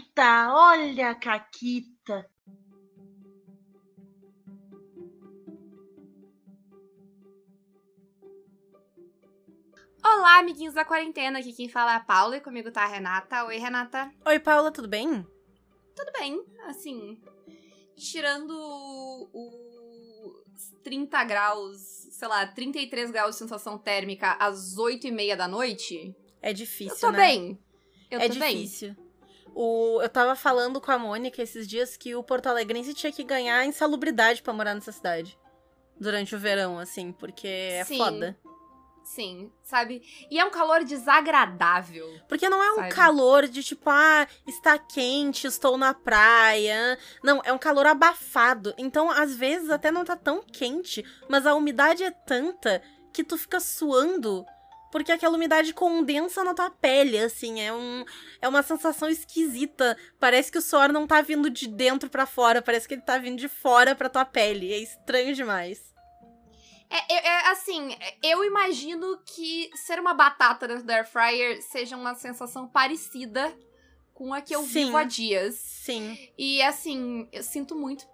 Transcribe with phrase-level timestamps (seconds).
[0.00, 2.26] Caquita, olha a Caquita.
[10.02, 11.38] Olá, amiguinhos da quarentena.
[11.38, 13.44] Aqui quem fala é a Paula e comigo tá a Renata.
[13.44, 14.10] Oi, Renata.
[14.24, 15.26] Oi, Paula, tudo bem?
[15.94, 17.20] Tudo bem, assim.
[17.96, 18.50] Tirando
[19.34, 21.78] os 30 graus,
[22.10, 26.16] sei lá, 33 graus de sensação térmica às 8 e meia da noite.
[26.40, 27.18] É difícil, Eu tô né?
[27.18, 27.58] bem.
[28.10, 28.66] Eu é tô bem.
[29.54, 33.24] O, eu tava falando com a Mônica esses dias que o Porto Alegrense tinha que
[33.24, 35.38] ganhar insalubridade pra morar nessa cidade.
[35.98, 37.98] Durante o verão, assim, porque é Sim.
[37.98, 38.38] foda.
[39.04, 40.02] Sim, sabe?
[40.30, 42.08] E é um calor desagradável.
[42.28, 42.94] Porque não é um Sabe?
[42.94, 46.96] calor de tipo, ah, está quente, estou na praia.
[47.22, 48.72] Não, é um calor abafado.
[48.78, 52.80] Então, às vezes, até não tá tão quente, mas a umidade é tanta
[53.12, 54.46] que tu fica suando.
[54.90, 58.04] Porque aquela umidade condensa na tua pele, assim, é, um,
[58.40, 59.96] é uma sensação esquisita.
[60.18, 63.16] Parece que o suor não tá vindo de dentro pra fora, parece que ele tá
[63.18, 64.72] vindo de fora pra tua pele.
[64.72, 65.90] É estranho demais.
[66.90, 71.96] É, é- é, assim, eu imagino que ser uma batata dentro da air fryer seja
[71.96, 73.56] uma sensação parecida
[74.12, 74.86] com a que eu Sim.
[74.86, 75.54] vivo há dias.
[75.54, 76.18] Sim.
[76.36, 78.04] E assim, eu sinto muito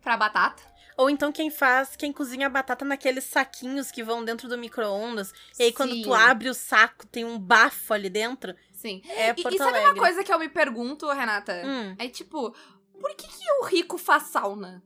[0.00, 0.62] pra batata.
[0.98, 5.32] Ou então quem faz, quem cozinha a batata naqueles saquinhos que vão dentro do micro-ondas.
[5.56, 8.52] E aí quando Sim, tu abre o saco, tem um bafo ali dentro.
[8.72, 9.00] Sim.
[9.06, 9.92] É E, Porto e sabe Alegre.
[9.92, 11.62] uma coisa que eu me pergunto, Renata?
[11.64, 12.52] Hum, É tipo,
[13.00, 14.82] por que, que o rico faz sauna?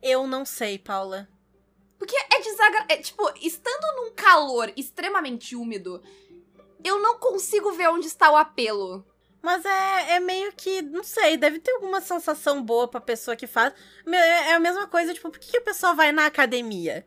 [0.00, 1.28] eu não sei, Paula.
[1.98, 3.02] Porque é desagradável.
[3.02, 6.00] tipo, estando num calor extremamente úmido,
[6.84, 9.04] eu não consigo ver onde está o apelo.
[9.40, 13.46] Mas é, é meio que, não sei, deve ter alguma sensação boa pra pessoa que
[13.46, 13.72] faz.
[14.04, 17.06] Me- É a mesma coisa, tipo, por que a pessoa vai na academia?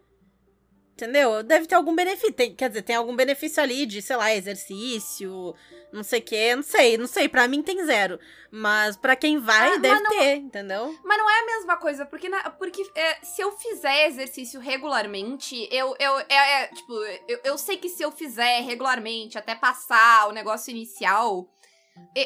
[0.94, 1.42] Entendeu?
[1.42, 2.32] Deve ter algum benefício.
[2.32, 5.56] Tem- quer dizer, tem algum benefício ali de, sei lá, exercício,
[5.92, 6.56] não sei o quê.
[6.56, 7.28] Não sei, não sei.
[7.28, 8.20] Pra mim tem zero.
[8.52, 10.96] Mas pra quem vai, Ah, deve não- ter, entendeu?
[11.04, 15.68] Mas não é a mesma coisa, porque, na- porque é, se eu fizer exercício regularmente,
[15.72, 16.26] eu, eu, é,
[16.64, 16.94] é, tipo,
[17.28, 21.50] eu, eu sei que se eu fizer regularmente, até passar o negócio inicial,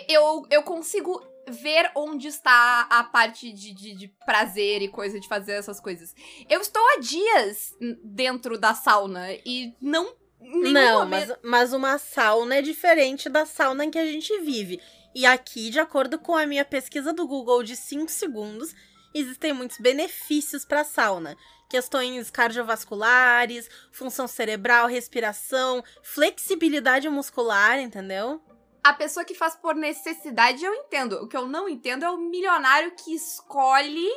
[0.07, 5.27] eu, eu consigo ver onde está a parte de, de, de prazer e coisa de
[5.27, 6.13] fazer essas coisas.
[6.49, 10.13] Eu estou há dias dentro da sauna e não...
[10.47, 14.79] Não, mas, mas uma sauna é diferente da sauna em que a gente vive.
[15.13, 18.75] E aqui, de acordo com a minha pesquisa do Google de 5 segundos,
[19.13, 21.35] existem muitos benefícios para sauna.
[21.69, 28.39] Questões cardiovasculares, função cerebral, respiração, flexibilidade muscular, entendeu?
[28.85, 31.13] A pessoa que faz por necessidade, eu entendo.
[31.13, 34.07] O que eu não entendo é o milionário que escolhe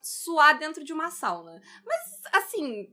[0.00, 1.60] suar dentro de uma sauna.
[1.84, 2.00] Mas,
[2.32, 2.88] assim,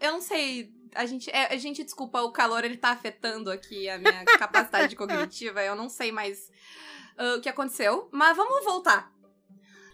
[0.00, 0.74] eu não sei.
[0.92, 4.96] A gente, é, a gente, desculpa, o calor ele tá afetando aqui a minha capacidade
[4.96, 5.62] cognitiva.
[5.62, 6.50] Eu não sei mais
[7.16, 8.08] ah, o que aconteceu.
[8.10, 9.12] Mas vamos voltar.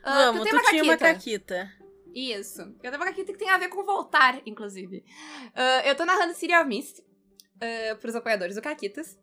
[0.03, 1.71] Ah, Vamos, tu tinha uma caquita.
[2.15, 2.63] Isso.
[2.63, 5.05] Eu tenho uma caquita que tem a ver com voltar, inclusive.
[5.55, 7.01] Ah, eu tô narrando of Mist
[7.61, 9.19] uh, pros apoiadores do Caquitas.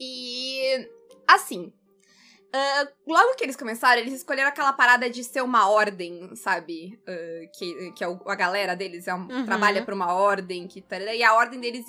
[0.00, 0.88] E.
[1.28, 1.72] Assim.
[2.54, 6.98] ah, logo que eles começaram, eles escolheram aquela parada de ser uma ordem, sabe?
[7.06, 9.44] Ah, que, que é a galera deles é um- Uhum.
[9.44, 11.84] trabalha pra uma ordem, que, tarará, e a ordem deles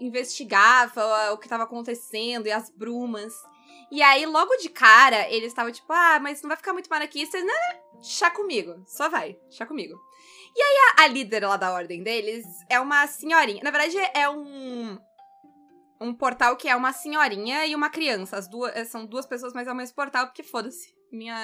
[0.00, 3.32] investigava o que tava acontecendo e as brumas.
[3.90, 7.38] E aí, logo de cara, eles estavam tipo, ah, mas não vai ficar muito anarquista.
[7.38, 8.82] Não, não, chá comigo.
[8.86, 9.94] Só vai, chá comigo.
[10.56, 13.62] E aí, a, a líder lá da ordem deles é uma senhorinha.
[13.62, 14.98] Na verdade, é um.
[16.00, 18.36] Um portal que é uma senhorinha e uma criança.
[18.36, 20.94] As duas eh, são duas pessoas, mas é o mesmo portal, porque foda-se.
[21.12, 21.36] Minha.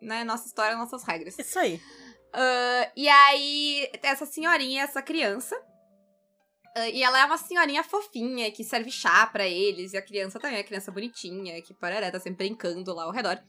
[0.00, 1.38] Né, nossa história, nossas regras.
[1.38, 1.80] Isso aí.
[2.32, 5.60] Ah, e aí, essa senhorinha, essa criança.
[6.76, 9.92] ah, e ela é uma senhorinha fofinha que serve chá pra eles.
[9.92, 13.42] E a criança também é criança bonitinha, que parará, tá sempre brincando lá ao redor.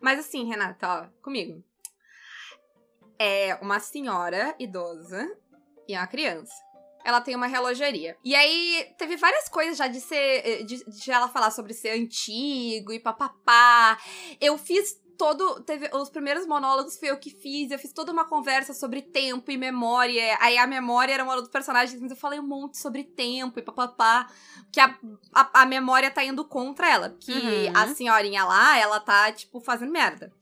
[0.00, 1.62] Mas assim, Renata, ó, comigo.
[3.18, 5.26] É uma senhora idosa
[5.88, 6.54] e uma criança.
[7.06, 8.16] Ela tem uma relojaria.
[8.24, 10.16] E aí, teve várias coisas já de ser.
[10.44, 13.96] eh, de, de ela falar sobre ser antigo e papapá.
[14.40, 15.62] Eu fiz todo.
[15.62, 17.70] Teve os primeiros monólogos foi eu que fiz.
[17.70, 20.36] Eu fiz toda uma conversa sobre tempo e memória.
[20.40, 23.62] Aí a memória era uma dos personagens, mas eu falei um monte sobre tempo e
[23.62, 24.26] papapá.
[24.72, 24.98] Que a,
[25.32, 27.16] a, a memória tá indo contra ela.
[27.20, 27.72] Que Uhum.
[27.76, 30.32] a senhorinha lá, ela tá, tipo, fazendo merda.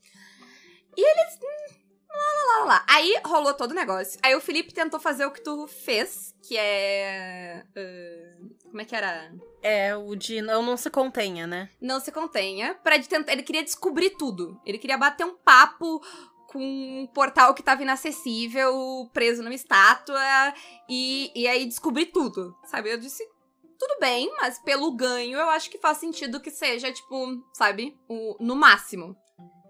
[0.97, 1.39] E eles.
[1.41, 1.84] hum,
[2.15, 2.85] Lá, lá, lá, lá.
[2.87, 4.19] Aí rolou todo o negócio.
[4.23, 7.65] Aí o Felipe tentou fazer o que tu fez, que é.
[7.75, 9.33] ah, como é que era?
[9.61, 11.69] É, o de não, não se contenha, né?
[11.81, 14.59] não se contenha, para de tentar, ele queria descobrir tudo.
[14.65, 16.01] Ele queria bater um papo
[16.47, 20.21] com um portal que tava inacessível, preso numa estátua,
[20.89, 22.91] e, e aí descobrir tudo, sabe?
[22.91, 23.23] Eu disse,
[23.77, 28.37] tudo bem, mas pelo ganho eu acho que faz sentido que seja, tipo, sabe, o,
[28.39, 29.15] no máximo.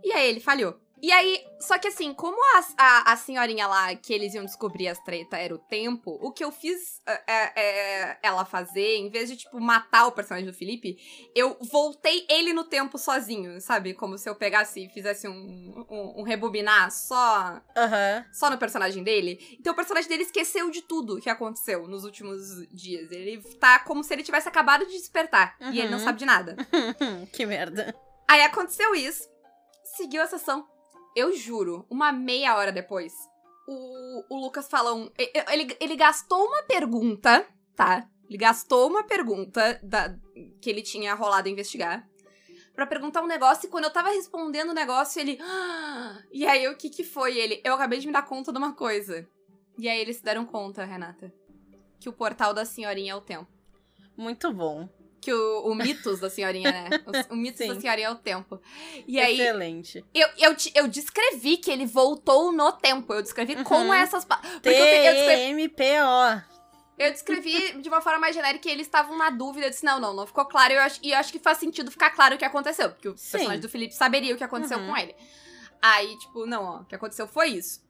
[0.03, 0.79] E aí ele falhou.
[1.01, 4.87] E aí, só que assim, como a, a, a, senhorinha lá que eles iam descobrir
[4.87, 9.09] as treta era o tempo, o que eu fiz é, é, é, ela fazer, em
[9.09, 10.97] vez de, tipo, matar o personagem do Felipe,
[11.35, 13.93] eu voltei ele no tempo sozinho, sabe?
[13.93, 18.25] Como se eu pegasse e fizesse um, um, um rebobinar só, uhum.
[18.31, 19.57] só no personagem dele.
[19.59, 22.39] Então o personagem dele esqueceu de tudo que aconteceu nos últimos
[22.71, 23.11] dias.
[23.11, 25.55] Ele tá como se ele tivesse acabado de despertar.
[25.59, 25.73] Uhum.
[25.73, 26.03] E ele não uhum.
[26.03, 26.55] sabe de nada.
[27.33, 27.93] que merda.
[28.27, 29.29] Aí aconteceu isso.
[29.83, 30.74] Seguiu a sessão
[31.15, 33.13] eu juro, uma meia hora depois,
[33.67, 35.09] o, o Lucas fala um.
[35.17, 38.07] Ele, ele gastou uma pergunta, tá?
[38.27, 40.15] Ele gastou uma pergunta da,
[40.61, 42.07] que ele tinha rolado a investigar
[42.75, 45.39] para perguntar um negócio e quando eu tava respondendo o negócio, ele.
[45.41, 46.21] Ah!
[46.31, 47.37] E aí, o que que foi?
[47.37, 47.61] Ele.
[47.63, 49.27] Eu acabei de me dar conta de uma coisa.
[49.77, 51.33] E aí eles se deram conta, Renata.
[51.99, 53.47] Que o portal da senhorinha é o tempo.
[54.17, 54.89] Muito bom
[55.25, 56.89] que o, o mitos da senhorinha, né?
[57.29, 58.61] O, o mitos da senhorinha é o tempo.
[59.07, 60.05] E aí, Excelente.
[60.13, 63.11] Eu, eu, eu descrevi que ele voltou no tempo.
[63.11, 63.63] Eu descrevi uhum.
[63.63, 64.23] com essas.
[64.61, 66.41] T-M-P-O.
[66.97, 69.65] Eu descrevi de uma forma mais genérica e eles estavam na dúvida.
[69.65, 70.73] Eu disse, não, não, não ficou claro.
[70.73, 72.91] Eu acho, e eu acho que faz sentido ficar claro o que aconteceu.
[72.91, 73.31] Porque o Sim.
[73.31, 74.89] personagem do Felipe saberia o que aconteceu uhum.
[74.89, 75.15] com ele.
[75.81, 77.83] Aí, tipo, não, ó, o que aconteceu foi isso.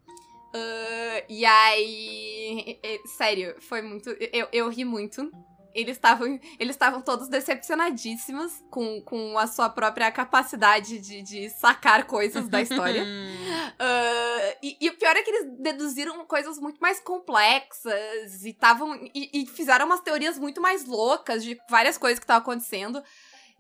[0.56, 2.80] Uh, e aí.
[3.18, 4.10] sério, foi muito.
[4.32, 5.30] Eu, eu ri muito
[5.76, 12.06] eles estavam eles estavam todos decepcionadíssimos com, com a sua própria capacidade de, de sacar
[12.06, 13.04] coisas da história.
[13.04, 18.96] uh, e, e, o pior é que eles deduziram coisas muito mais complexas e estavam
[19.14, 23.04] e, e, fizeram umas teorias muito mais loucas de várias coisas que estavam acontecendo.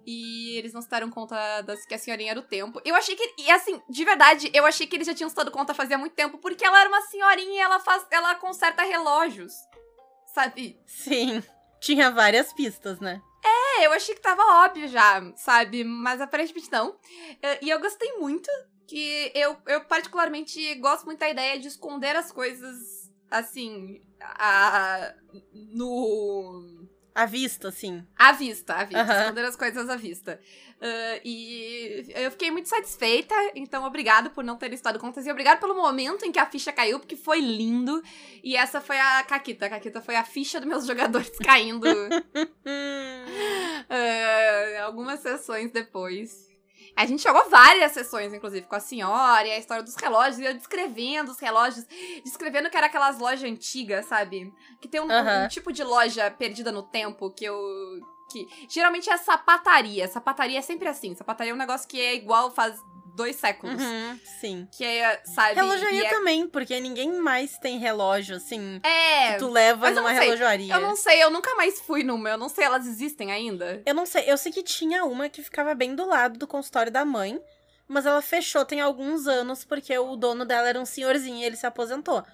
[0.07, 2.79] E eles não se deram conta das, que a senhorinha era o tempo.
[2.85, 3.41] Eu achei que.
[3.41, 6.13] E assim, de verdade, eu achei que eles já tinham se dado conta fazia muito
[6.13, 8.05] tempo, porque ela era uma senhorinha e ela faz.
[8.11, 9.51] Ela conserta relógios.
[10.27, 10.79] Sabe?
[10.85, 11.41] Sim.
[11.85, 13.21] Tinha várias pistas, né?
[13.43, 15.83] É, eu achei que tava óbvio já, sabe?
[15.83, 16.97] Mas aparentemente não.
[17.61, 18.49] E eu gostei muito
[18.87, 25.13] que eu, eu particularmente gosto muito da ideia de esconder as coisas assim, a,
[25.53, 26.84] no
[27.15, 28.05] à vista, assim.
[28.17, 29.01] À vista, à vista.
[29.03, 29.21] Uhum.
[29.21, 30.37] Esconder as coisas à vista.
[30.75, 35.61] Uh, e eu fiquei muito satisfeita, então obrigado por não ter estado contas e obrigado
[35.61, 38.03] pelo momento em que a ficha caiu, porque foi lindo.
[38.43, 39.67] E essa foi a Caquita.
[39.67, 41.85] A Caquita foi a ficha dos meus jogadores caindo.
[41.87, 42.25] uh,
[44.83, 46.53] algumas sessões depois.
[46.95, 50.45] A gente jogou várias sessões, inclusive, com a senhora e a história dos relógios, e
[50.45, 51.85] eu descrevendo os relógios,
[52.23, 54.53] descrevendo que era aquelas lojas antigas, sabe?
[54.79, 55.45] Que tem um, uhum.
[55.45, 57.57] um tipo de loja perdida no tempo que eu
[58.31, 60.07] que geralmente é sapataria.
[60.07, 61.13] Sapataria é sempre assim.
[61.13, 62.81] Sapataria é um negócio que é igual faz
[63.15, 63.81] dois séculos.
[63.81, 64.67] Uhum, sim.
[64.71, 65.55] Que é, sabe?
[65.55, 66.09] Relojaria é...
[66.09, 68.79] também, porque ninguém mais tem relógio, assim.
[68.83, 69.33] É.
[69.33, 70.73] Que tu leva numa relojaria.
[70.73, 72.29] Eu não sei, eu nunca mais fui numa.
[72.29, 73.81] Eu não sei, elas existem ainda?
[73.85, 74.25] Eu não sei.
[74.27, 77.39] Eu sei que tinha uma que ficava bem do lado do consultório da mãe.
[77.87, 81.55] Mas ela fechou tem alguns anos, porque o dono dela era um senhorzinho e ele
[81.55, 82.25] se aposentou.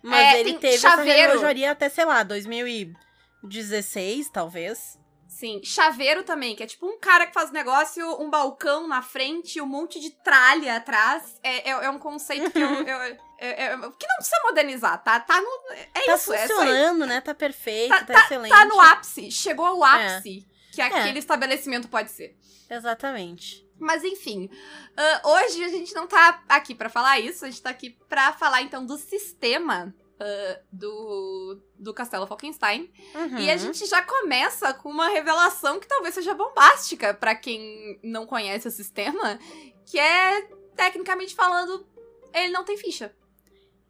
[0.00, 1.10] Mas é, ele teve chaveiro.
[1.10, 4.96] essa relojaria até, sei lá, 2016, talvez.
[5.32, 9.62] Sim, chaveiro também, que é tipo um cara que faz negócio, um balcão na frente,
[9.62, 11.40] um monte de tralha atrás.
[11.42, 15.18] É, é, é um conceito que eu, eu, eu, é, que não precisa modernizar, tá?
[15.18, 15.72] Tá no.
[15.94, 17.20] É tá isso, é funcionando, né?
[17.22, 18.52] Tá perfeito, tá, tá, tá, excelente.
[18.52, 22.36] Tá no ápice, chegou ao ápice que aquele estabelecimento pode ser.
[22.68, 23.66] Exatamente.
[23.80, 27.70] Mas enfim, uh, hoje a gente não tá aqui para falar isso, a gente tá
[27.70, 32.90] aqui para falar então do sistema uh, do, do Castelo Falkenstein.
[33.14, 33.38] Uhum.
[33.38, 38.26] E a gente já começa com uma revelação que talvez seja bombástica para quem não
[38.26, 39.38] conhece o sistema,
[39.84, 40.42] que é,
[40.76, 41.86] tecnicamente falando,
[42.32, 43.14] ele não tem ficha.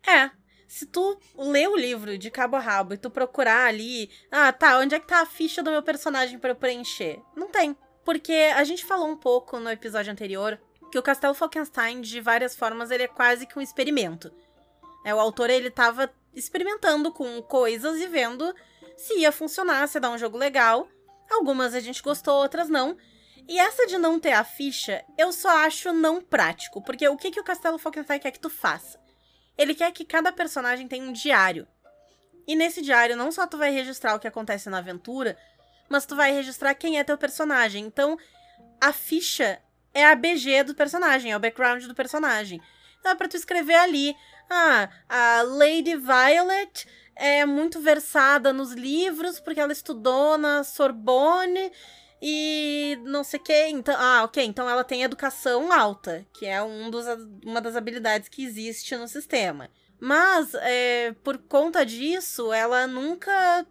[0.07, 0.31] É.
[0.67, 4.79] Se tu ler o livro de cabo a rabo e tu procurar ali, ah, tá,
[4.79, 7.21] onde é que tá a ficha do meu personagem para eu preencher?
[7.37, 7.77] Não tem.
[8.03, 10.59] Porque a gente falou um pouco no episódio anterior
[10.91, 14.33] que o Castelo Falkenstein, de várias formas, ele é quase que um experimento.
[15.05, 18.55] É, o autor, ele tava experimentando com coisas e vendo
[18.97, 20.89] se ia funcionar, se ia dar um jogo legal.
[21.31, 22.97] Algumas a gente gostou, outras não.
[23.49, 27.31] E essa de não ter a ficha, eu só acho não prático, porque o que,
[27.31, 29.01] que o Castelo Falkenstein quer que tu faça?
[29.59, 31.67] Ele quer que cada personagem tenha um diário.
[32.47, 35.37] E nesse diário, não só tu vai registrar o que acontece na aventura,
[35.89, 37.85] mas tu vai registrar quem é teu personagem.
[37.85, 38.19] Então,
[38.81, 39.61] a ficha
[39.93, 42.61] é a BG do personagem, é o background do personagem.
[43.04, 44.16] É pra tu escrever ali,
[44.49, 51.73] ah, a Lady Violet é muito versada nos livros porque ela estudou na Sorbonne
[52.21, 53.66] e não sei o que.
[53.68, 54.44] Então, ah, ok.
[54.44, 57.04] Então ela tem educação alta, que é um dos,
[57.44, 59.68] uma das habilidades que existe no sistema.
[60.00, 63.66] Mas, é, por conta disso, ela nunca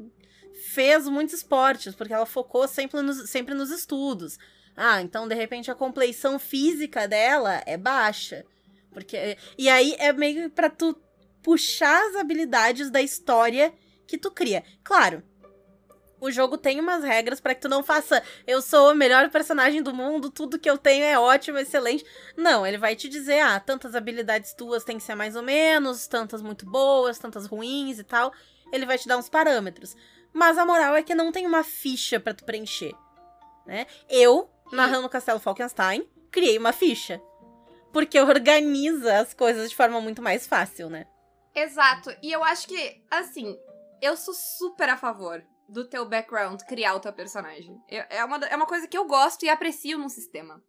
[0.74, 4.38] fez muitos esportes, porque ela focou sempre nos, sempre nos estudos.
[4.76, 8.46] Ah, então de repente a compleição física dela é baixa.
[8.94, 10.96] Porque e aí é meio para tu
[11.42, 13.74] puxar as habilidades da história
[14.08, 14.64] que tu cria.
[14.84, 15.24] Claro,
[16.22, 19.82] o jogo tem umas regras para que tu não faça eu sou o melhor personagem
[19.82, 22.06] do mundo, tudo que eu tenho é ótimo, excelente.
[22.38, 26.06] Não, ele vai te dizer, ah, tantas habilidades tuas tem que ser mais ou menos,
[26.08, 28.32] tantas muito boas, tantas ruins e tal.
[28.72, 29.96] Ele vai te dar uns parâmetros.
[30.32, 32.94] Mas a moral é que não tem uma ficha para tu preencher,
[33.66, 33.86] né?
[34.08, 37.20] Eu, narrando Castelo Falkenstein, criei uma ficha.
[37.92, 41.06] Porque organiza as coisas de forma muito mais fácil, né?
[41.54, 42.16] Exato.
[42.22, 43.58] E eu acho que, assim,
[44.02, 47.82] eu sou super a favor do teu background criar o teu personagem.
[47.88, 50.62] É uma, é uma coisa que eu gosto e aprecio no sistema.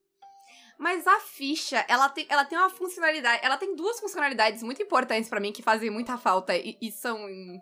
[0.79, 3.45] Mas a ficha, ela tem, ela tem uma funcionalidade.
[3.45, 7.19] Ela tem duas funcionalidades muito importantes para mim que fazem muita falta e, e, são.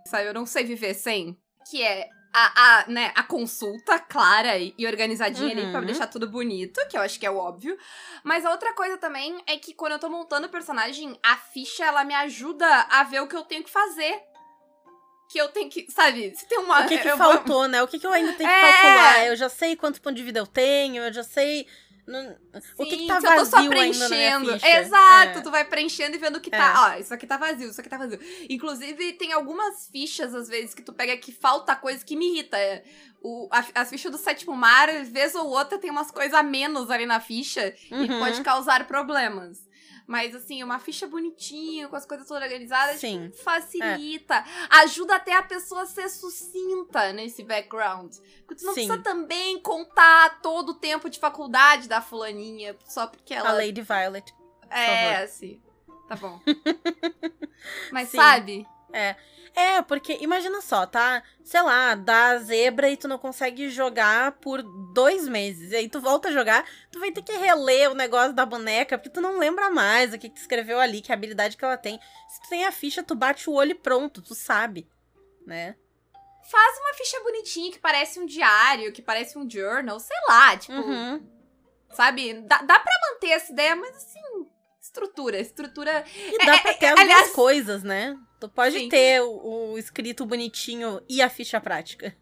[0.06, 1.38] Sabe, eu não sei viver sem.
[1.70, 5.62] Que é a, a, né, a consulta clara e, organizadinha uhum.
[5.62, 5.86] ali pra uhum.
[5.86, 7.76] deixar tudo bonito, que eu acho que é o óbvio.
[8.22, 11.84] Mas a outra coisa também é que quando eu tô montando o personagem, a ficha
[11.84, 14.22] ela me ajuda a ver o que eu tenho que fazer
[15.30, 16.80] que eu tenho que, sabe, se tem uma...
[16.80, 17.80] O que que faltou, né?
[17.80, 18.72] O que que eu ainda tenho que é...
[18.72, 19.26] calcular?
[19.28, 21.68] Eu já sei quanto ponto de vida eu tenho, eu já sei...
[22.06, 22.36] Não...
[22.76, 24.50] o que, que tá vazio eu tô só preenchendo.
[24.54, 25.40] Exato, é.
[25.42, 26.56] tu vai preenchendo e vendo o que tá.
[26.56, 26.60] é.
[26.60, 26.94] tá.
[26.96, 28.18] Ó, isso aqui tá vazio, isso aqui tá vazio.
[28.48, 32.58] Inclusive, tem algumas fichas, às vezes, que tu pega que falta coisa que me irrita.
[33.22, 36.90] O, a, as fichas do sétimo mar, vez ou outra, tem umas coisas a menos
[36.90, 38.04] ali na ficha uhum.
[38.04, 39.69] e pode causar problemas.
[40.10, 43.30] Mas, assim, uma ficha bonitinha, com as coisas todas organizadas, Sim.
[43.44, 44.34] facilita.
[44.34, 44.44] É.
[44.82, 48.16] Ajuda até a pessoa a ser sucinta nesse background.
[48.44, 48.88] Porque tu não Sim.
[48.88, 53.50] precisa também contar todo o tempo de faculdade da fulaninha, só porque ela...
[53.50, 54.34] A Lady Violet.
[54.68, 55.62] É, assim.
[56.08, 56.40] Tá bom.
[57.92, 58.16] Mas Sim.
[58.16, 58.66] sabe?
[58.92, 59.16] É.
[59.54, 61.22] É, porque imagina só, tá?
[61.42, 65.72] Sei lá, dá zebra e tu não consegue jogar por dois meses.
[65.72, 68.96] E aí tu volta a jogar, tu vai ter que reler o negócio da boneca,
[68.96, 71.76] porque tu não lembra mais o que, que tu escreveu ali, que abelidade que ela
[71.76, 71.98] tem.
[72.28, 74.88] Se tu tem a ficha, tu bate o olho e pronto, tu sabe,
[75.44, 75.74] né?
[76.48, 80.74] Faz uma ficha bonitinha que parece um diário, que parece um journal, sei lá, tipo.
[80.74, 81.26] Uhum.
[81.92, 82.34] Sabe?
[82.42, 84.46] Dá, dá pra manter essa ideia, mas assim,
[84.90, 85.40] estrutura.
[85.40, 86.04] Estrutura.
[86.14, 88.18] E dá é, pra é, ter é, as aliás, duas coisas, né?
[88.40, 88.88] Tu pode sim.
[88.88, 92.16] ter o, o, escrito bonitinho e a ficha prática.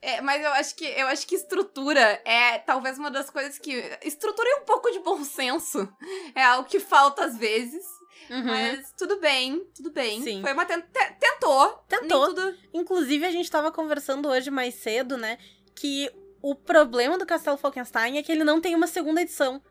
[0.00, 3.72] É, mas eu acho que eu acho que estrutura é talvez uma das coisas que.
[4.02, 5.88] Estrutura é um pouco de bom senso.
[6.34, 7.84] É algo que falta às vezes.
[8.28, 8.44] Uhum.
[8.44, 10.22] Mas tudo bem, tudo bem.
[10.22, 10.42] Sim.
[10.42, 10.64] Foi uma.
[10.64, 10.84] Tent...
[11.20, 11.84] Tentou.
[11.88, 12.26] Tentou.
[12.26, 12.56] Tudo...
[12.72, 15.38] Inclusive, a gente tava conversando hoje mais cedo, né?
[15.74, 16.10] Que
[16.42, 19.62] o problema do Castelo Falkenstein é que ele não tem uma segunda edição.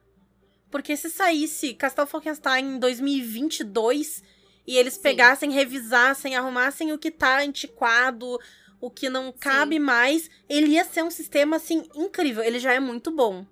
[0.74, 4.24] Porque se saísse Castelo Falkenstein em 2022
[4.66, 5.04] e eles Sim.
[5.04, 8.40] pegassem, revisassem, arrumassem o que tá antiquado,
[8.82, 9.82] o que não cabe Sim.
[9.82, 12.44] mais, ele ia ser um sistema, assim, incrível.
[12.44, 13.46] Ele já é muito bom.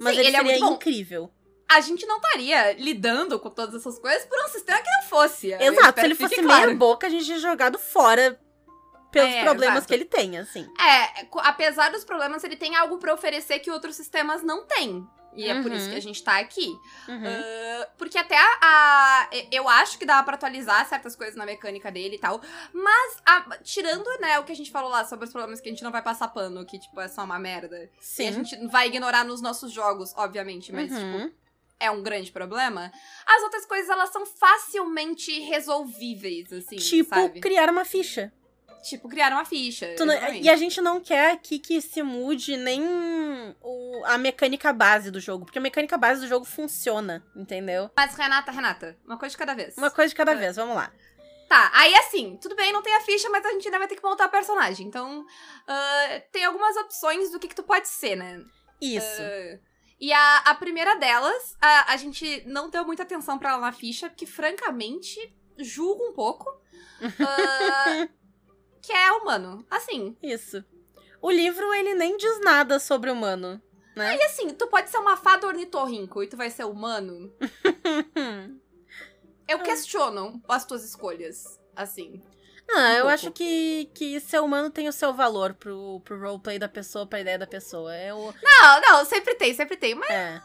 [0.00, 1.30] Mas Sim, ele, ele é seria é incrível.
[1.68, 5.52] A gente não estaria lidando com todas essas coisas por um sistema que não fosse.
[5.52, 6.66] Exato, se ele fosse claro.
[6.66, 8.36] meia boca, a gente tinha jogado fora
[9.12, 9.86] pelos é, problemas exato.
[9.86, 10.68] que ele tem, assim.
[10.80, 15.06] É, apesar dos problemas, ele tem algo para oferecer que outros sistemas não têm.
[15.36, 15.58] E uhum.
[15.58, 16.00] é por isso que a uhum.
[16.00, 16.68] gente tá aqui.
[17.08, 17.22] Uhum.
[17.24, 21.90] Uh, porque até a, a, Eu acho que dá pra atualizar certas coisas na mecânica
[21.90, 22.40] dele e tal.
[22.72, 25.72] Mas, a, tirando, né, o que a gente falou lá sobre os problemas que a
[25.72, 27.90] gente não vai passar pano, que, tipo, é só uma merda.
[28.00, 28.24] Sim.
[28.24, 31.28] E a gente vai ignorar nos nossos jogos, obviamente, mas, uhum.
[31.28, 31.44] tipo
[31.80, 32.90] é um grande problema,
[33.26, 36.76] as outras coisas elas são facilmente resolvíveis, assim.
[36.76, 37.40] Tipo, sabe?
[37.40, 38.32] criar uma ficha.
[38.84, 39.94] Tipo, criar uma ficha.
[40.40, 42.82] e a gente não quer aqui que se mude nem
[43.62, 47.90] o, a mecânica base do jogo, porque a mecânica base do jogo funciona, entendeu?
[47.96, 49.76] Mas, Renata, Renata, uma coisa de cada vez.
[49.78, 50.92] Uma coisa de cada vez, vamos lá.
[51.48, 53.96] Tá, aí assim, tudo bem, não tem a ficha, mas a gente ainda vai ter
[53.96, 54.86] que montar a personagem.
[54.86, 58.42] Então, uh, tem algumas opções do que, que tu pode ser, né?
[58.80, 59.22] Isso.
[59.22, 59.58] Uh,
[60.00, 63.72] e a, a primeira delas, a, a gente não deu muita atenção para ela na
[63.72, 65.18] ficha, porque, francamente,
[65.58, 66.50] julgo um pouco.
[67.00, 68.08] Uh,
[68.84, 69.64] que é humano.
[69.70, 70.16] Assim.
[70.22, 70.64] Isso.
[71.20, 73.60] O livro, ele nem diz nada sobre humano,
[73.96, 74.16] né?
[74.16, 77.32] E assim, tu pode ser uma fada ornitorrinco e tu vai ser humano.
[79.48, 82.22] eu questiono as tuas escolhas, assim.
[82.68, 83.08] Ah, um eu pouco.
[83.08, 87.20] acho que, que ser humano tem o seu valor pro, pro roleplay da pessoa, pra
[87.20, 87.94] ideia da pessoa.
[87.94, 88.34] É o...
[88.42, 90.10] Não, não, sempre tem, sempre tem, mas.
[90.10, 90.42] É.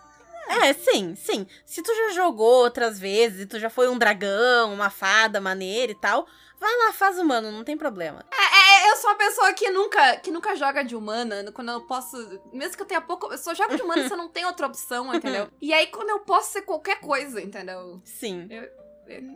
[0.50, 1.46] É, sim, sim.
[1.64, 5.96] Se tu já jogou outras vezes, tu já foi um dragão, uma fada maneira e
[5.96, 6.26] tal,
[6.60, 8.26] vai lá, faz humano, não tem problema.
[8.32, 11.82] É, é, eu sou uma pessoa que nunca, que nunca joga de humana, quando eu
[11.82, 12.18] posso.
[12.52, 13.32] Mesmo que eu tenha pouco.
[13.32, 15.50] Eu só jogo de humana, você não tem outra opção, entendeu?
[15.62, 18.02] E aí, quando eu posso ser qualquer coisa, entendeu?
[18.04, 18.48] Sim.
[18.50, 18.70] Eu,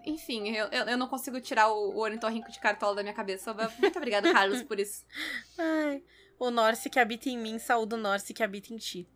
[0.06, 3.56] enfim, eu, eu, eu não consigo tirar o, o ornitorrinco de cartola da minha cabeça.
[3.80, 5.04] Muito obrigada, Carlos, por isso.
[5.58, 6.04] Ai,
[6.38, 9.08] o Norse que habita em mim, saúde o Norse que habita em ti.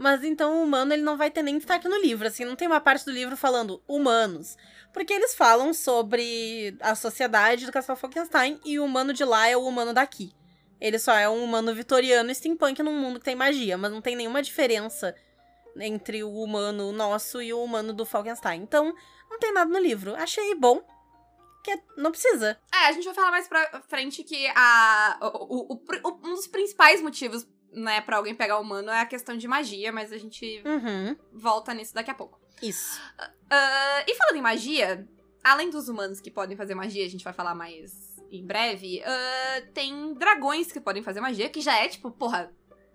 [0.00, 2.66] Mas então o humano ele não vai ter nem destaque no livro, assim, não tem
[2.66, 4.56] uma parte do livro falando humanos.
[4.94, 9.54] Porque eles falam sobre a sociedade do Castelo Falkenstein e o humano de lá é
[9.54, 10.32] o humano daqui.
[10.80, 14.16] Ele só é um humano vitoriano steampunk num mundo que tem magia, mas não tem
[14.16, 15.14] nenhuma diferença
[15.76, 18.62] entre o humano nosso e o humano do Falkenstein.
[18.62, 18.94] Então,
[19.28, 20.16] não tem nada no livro.
[20.16, 20.82] Achei bom.
[21.62, 22.58] Que não precisa.
[22.72, 26.46] É, a gente vai falar mais pra frente que a, o, o, o, um dos
[26.46, 30.18] principais motivos, né, pra alguém pegar o humano é a questão de magia, mas a
[30.18, 31.16] gente Uhum.
[31.32, 32.40] volta nisso daqui a pouco.
[32.62, 33.00] Isso.
[33.18, 35.08] Uh, e falando em magia,
[35.42, 39.66] além dos humanos que podem fazer magia, a gente vai falar mais em breve, uh,
[39.72, 42.52] tem dragões que podem fazer magia, que já é tipo, porra,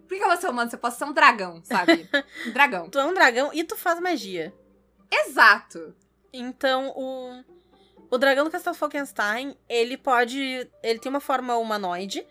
[0.08, 2.08] por que eu vou ser humano se eu posso ser um dragão, sabe?
[2.48, 2.90] Um dragão.
[2.90, 4.54] Tu é um dragão e tu faz magia.
[5.12, 5.96] Exato.
[6.32, 7.44] Então, o,
[8.12, 10.70] o dragão do Castelo Falkenstein, ele pode.
[10.84, 12.26] Ele tem uma forma humanoide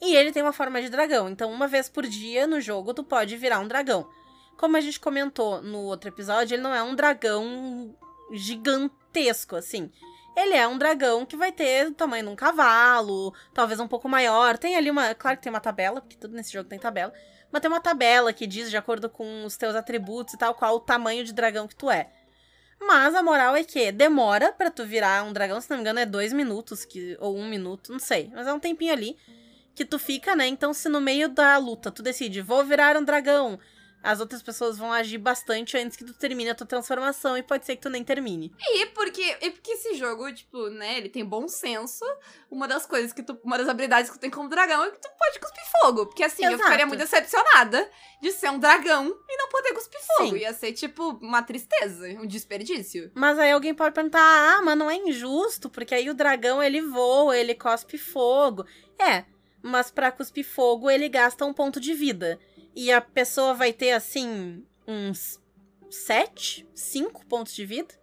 [0.00, 1.28] e ele tem uma forma de dragão.
[1.28, 4.08] Então, uma vez por dia no jogo, tu pode virar um dragão.
[4.56, 7.94] Como a gente comentou no outro episódio, ele não é um dragão
[8.32, 9.90] gigantesco, assim.
[10.36, 14.08] Ele é um dragão que vai ter o tamanho de um cavalo, talvez um pouco
[14.08, 14.56] maior.
[14.56, 15.14] Tem ali uma.
[15.14, 17.12] Claro que tem uma tabela, porque tudo nesse jogo tem tabela.
[17.50, 20.76] Mas tem uma tabela que diz, de acordo com os teus atributos e tal, qual
[20.76, 22.10] o tamanho de dragão que tu é.
[22.80, 25.98] Mas a moral é que demora para tu virar um dragão, se não me engano,
[25.98, 28.30] é dois minutos, que, ou um minuto, não sei.
[28.32, 29.18] Mas é um tempinho ali
[29.80, 30.46] que tu fica, né?
[30.46, 33.58] Então, se no meio da luta tu decide, vou virar um dragão,
[34.02, 37.64] as outras pessoas vão agir bastante antes que tu termine a tua transformação e pode
[37.64, 38.52] ser que tu nem termine.
[38.60, 42.04] E porque, e porque esse jogo, tipo, né, ele tem bom senso.
[42.50, 43.40] Uma das coisas que tu.
[43.42, 46.06] Uma das habilidades que tu tem como dragão é que tu pode cuspir fogo.
[46.06, 46.64] Porque assim, eu Exato.
[46.64, 50.36] ficaria muito decepcionada de ser um dragão e não poder cuspir fogo.
[50.36, 50.42] Sim.
[50.42, 53.10] Ia ser, tipo, uma tristeza, um desperdício.
[53.14, 56.82] Mas aí alguém pode perguntar: ah, mas não é injusto, porque aí o dragão ele
[56.82, 58.66] voa, ele cospe fogo.
[58.98, 59.24] É,
[59.62, 62.38] mas pra cuspir fogo ele gasta um ponto de vida.
[62.74, 65.40] E a pessoa vai ter, assim, uns
[65.90, 67.94] sete, cinco pontos de vida.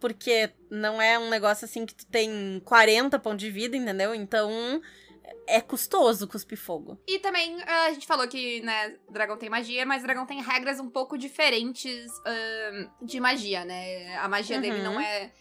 [0.00, 4.12] Porque não é um negócio assim que tu tem 40 pontos de vida, entendeu?
[4.14, 4.50] Então
[5.46, 6.98] é custoso cuspir fogo.
[7.06, 10.80] E também ah, a gente falou que, né, dragão tem magia, mas dragão tem regras
[10.80, 14.16] um pouco diferentes ahn, de magia, né?
[14.16, 14.82] A magia dele Uhum.
[14.82, 15.32] não é.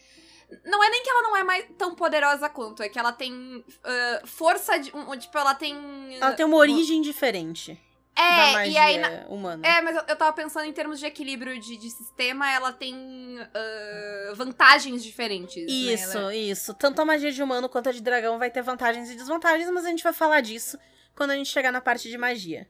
[0.66, 3.64] Não é nem que ela não é mais tão poderosa quanto, é que ela tem
[3.84, 4.96] ah, força de.
[4.96, 6.18] um- tipo, ela tem.
[6.18, 7.80] Ela tem uma origem diferente
[8.18, 8.98] É, e aí.
[8.98, 9.66] na- humana.
[9.66, 13.40] É, mas eu, eu tava pensando em termos de equilíbrio de, de sistema, ela tem
[13.54, 15.56] ah, vantagens diferentes.
[15.66, 15.72] né?
[15.72, 16.74] Isso, Ela- isso.
[16.74, 19.86] Tanto a magia de humano quanto a de dragão vai ter vantagens e desvantagens, mas
[19.86, 20.78] a gente vai falar disso
[21.16, 22.68] quando a gente chegar na parte de magia.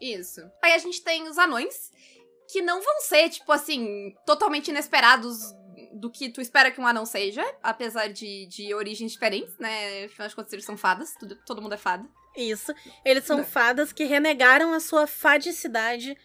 [0.00, 0.40] Isso.
[0.62, 1.90] Aí a gente tem os anões,
[2.50, 5.38] que não vão ser, tipo assim, totalmente inesperados
[5.94, 10.04] do que tu espera que um anão seja, apesar de, de origens diferentes, né?
[10.04, 12.06] Afinal de contas, eles são fadas, tudo, todo mundo é fada.
[12.36, 12.74] Isso.
[13.04, 13.44] Eles são Não.
[13.44, 16.16] fadas que renegaram a sua fadicidade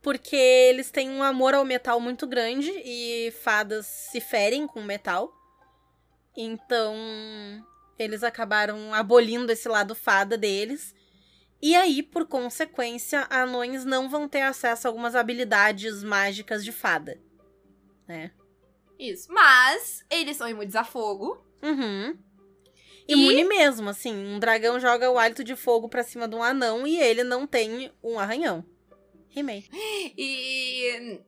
[0.00, 5.32] porque eles têm um amor ao metal muito grande e fadas se ferem com metal.
[6.36, 6.96] Então,
[7.98, 10.94] eles acabaram abolindo esse lado fada deles.
[11.60, 17.20] E aí, por consequência, anões não vão ter acesso a algumas habilidades mágicas de fada.
[18.08, 18.32] Né?
[19.10, 19.32] Isso.
[19.32, 21.44] Mas eles são imunes a fogo.
[21.62, 22.16] Uhum.
[23.08, 24.14] E- Imune mesmo, assim.
[24.14, 27.46] Um dragão joga o hálito de fogo pra cima de um anão e ele não
[27.46, 28.64] tem um arranhão.
[29.28, 29.64] Rimei.
[30.16, 31.20] E.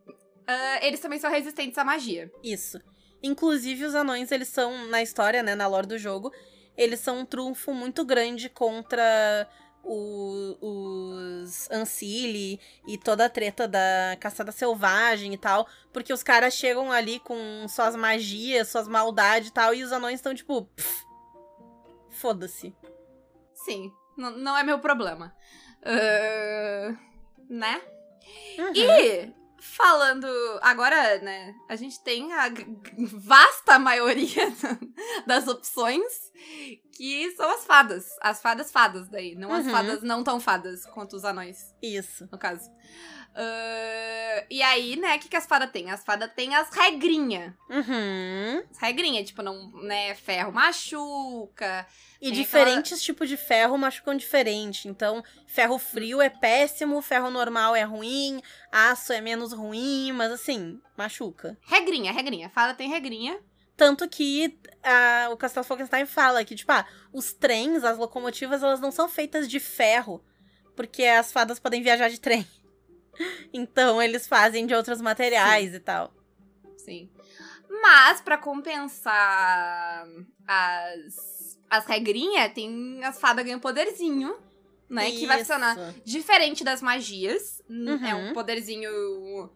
[0.47, 2.31] ah, eles também são resistentes à magia.
[2.43, 2.79] Isso.
[3.23, 6.31] Inclusive, os anões, eles são, na história, né, na lore do jogo,
[6.77, 9.49] eles são um trunfo muito grande contra
[9.85, 15.67] o- os Ancili e toda a treta da caçada selvagem e tal.
[15.93, 20.17] Porque os caras chegam ali com suas magias, suas maldades e tal, e os anões
[20.17, 20.63] estão tipo.
[20.77, 21.05] "Pff,
[22.11, 22.75] Foda-se.
[23.55, 25.35] Sim, não é meu problema.
[25.85, 26.97] Ah,
[27.51, 27.81] né?
[28.59, 28.73] Uhum.
[28.75, 29.33] E
[29.65, 30.27] falando
[30.63, 31.55] agora, né?
[31.69, 32.49] A gente tem a
[32.99, 34.53] vasta maioria
[35.27, 36.33] das opções
[36.93, 38.07] que são as fadas.
[38.21, 39.73] As fadas fadas daí, não as Uhum.
[39.73, 42.29] fadas não tão fadas quanto os anões, Isso.
[42.31, 42.71] no caso.
[43.35, 45.91] Ah, e aí, né, o que, que as fadas têm?
[45.91, 47.53] As fadas têm as regrinhas.
[47.69, 48.63] Uhum.
[48.71, 51.87] As regrinhas, tipo, não, né, ferro machuca.
[52.21, 54.89] E diferentes tipos de ferro machucam diferente.
[54.89, 60.81] Então, ferro frio é péssimo, ferro normal é ruim, aço é menos ruim, mas assim,
[60.97, 61.59] machuca.
[61.63, 62.49] Regrinha, regrinha.
[62.49, 63.39] Fada tem regrinha.
[63.77, 68.81] Tanto que ah, o Castelo Falkenstein fala que, tipo, ah, os trens, as locomotivas, elas
[68.81, 70.25] não são feitas de ferro,
[70.77, 72.47] porque as fadas podem viajar de trem.
[73.53, 76.13] Então, eles fazem de outros materiais e tal.
[76.77, 77.09] Sim.
[77.83, 80.07] Mas, pra compensar
[80.47, 84.37] as, as regrinhas, tem as fadas ganham poderzinho,
[84.89, 85.11] né?
[85.11, 86.01] Que vai funcionar Isso.
[86.05, 87.63] diferente das magias.
[87.69, 88.07] Uhum.
[88.07, 88.91] É um poderzinho.
[89.47, 89.51] uh,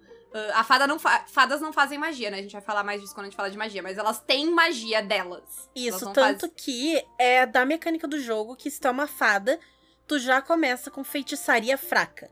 [0.55, 2.39] a fada não fa- fadas não fazem magia, né?
[2.39, 4.51] A gente vai falar mais disso quando a gente falar de magia, mas elas têm
[4.51, 5.71] magia delas.
[5.77, 9.07] Elas Isso, tanto fazem- que é da mecânica do jogo que se tu é uma
[9.07, 9.61] fada,
[10.07, 12.31] tu já começa com feitiçaria fraca.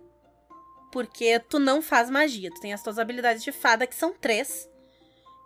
[0.97, 4.67] Porque tu não faz magia, tu tem as tuas habilidades de fada, que são três.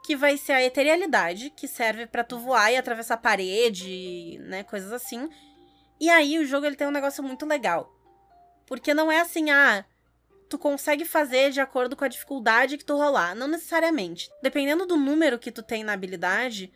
[0.06, 4.92] Que vai ser a eterialidade, que serve pra tu voar e atravessar parede, né, coisas
[4.92, 5.28] assim.
[5.98, 7.92] E aí o jogo ele tem um negócio muito legal.
[8.64, 9.84] Porque não é assim, ah,
[10.48, 13.34] tu consegue fazer de acordo com a dificuldade que tu rolar.
[13.34, 14.30] Não necessariamente.
[14.40, 16.72] Dependendo do número que tu tem na habilidade,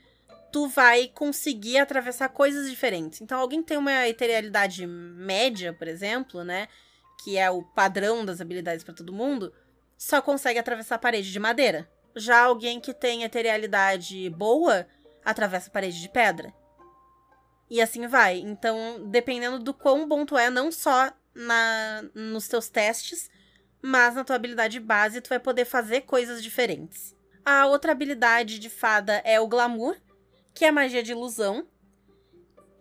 [0.50, 3.20] tu vai conseguir atravessar coisas diferentes.
[3.20, 6.66] Então, alguém tem uma eterialidade média, por exemplo, né?
[7.22, 9.53] Que é o padrão das habilidades pra todo mundo,
[9.96, 11.88] só consegue atravessar a parede de madeira.
[12.16, 14.87] Já alguém que tem eterialidade boa,
[15.24, 16.53] atravessa a parede de pedra.
[17.70, 18.38] E assim vai.
[18.38, 23.31] Então, dependendo do quão bom tu é, não só na, nos teus testes,
[23.83, 27.14] mas na tua habilidade base, tu vai poder fazer coisas diferentes.
[27.44, 29.96] A outra habilidade de fada é o glamour,
[30.55, 31.66] que é magia de ilusão.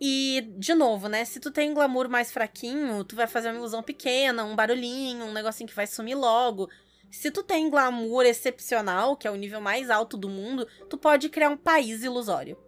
[0.00, 1.24] E, de novo, né?
[1.24, 5.24] Se tu tem um glamour mais fraquinho, tu vai fazer uma ilusão pequena, um barulhinho,
[5.26, 6.68] um negocinho que vai sumir logo.
[7.10, 11.28] Se tu tem glamour excepcional, que é o nível mais alto do mundo, tu pode
[11.28, 12.58] criar um país ilusório.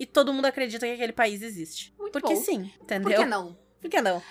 [0.00, 1.94] E todo mundo acredita que aquele país existe.
[1.98, 2.40] Muito Porque bom.
[2.40, 3.20] sim, Por entendeu?
[3.20, 3.58] que não?
[3.80, 4.22] Por que não?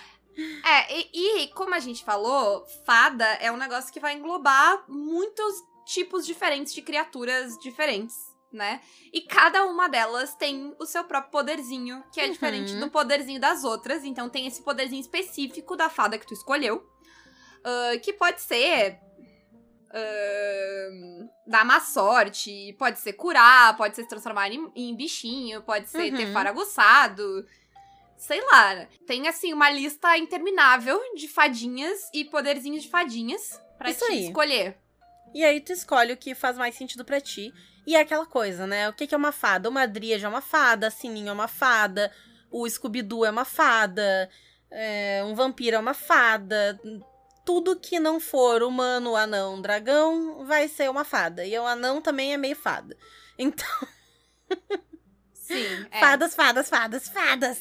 [0.64, 5.54] É, e, e como a gente falou, fada é um negócio que vai englobar muitos
[5.86, 8.16] tipos diferentes de criaturas diferentes,
[8.52, 8.80] né?
[9.12, 12.32] E cada uma delas tem o seu próprio poderzinho, que é Uhum.
[12.32, 14.04] diferente do poderzinho das outras.
[14.04, 16.86] Então tem esse poderzinho específico da fada que tu escolheu,
[17.64, 18.98] ah, que pode ser.
[19.94, 25.88] ah, dar má sorte, pode ser curar, pode ser se transformar em, em bichinho, pode
[25.88, 26.32] ser ter Uhum.
[26.32, 27.46] faro aguçado,
[28.16, 28.86] sei lá.
[29.06, 34.26] Tem, assim, uma lista interminável de fadinhas e poderzinhos de fadinhas pra Isso te aí.
[34.26, 34.78] escolher.
[35.34, 37.52] E aí tu escolhe o que faz mais sentido pra ti.
[37.86, 38.88] E é aquela coisa, né?
[38.88, 39.68] O que é uma fada?
[39.68, 42.12] Uma dríade é uma fada, a Sininho é uma fada,
[42.50, 44.30] o Scooby-Doo é uma fada,
[44.70, 46.80] é, um vampiro é uma fada.
[47.44, 51.44] Tudo que não for humano, anão, dragão, vai ser uma fada.
[51.44, 52.96] E o anão também é meio fada.
[53.38, 53.66] Então,
[55.32, 56.00] Sim, é.
[56.00, 57.58] fadas, fadas, fadas, fadas.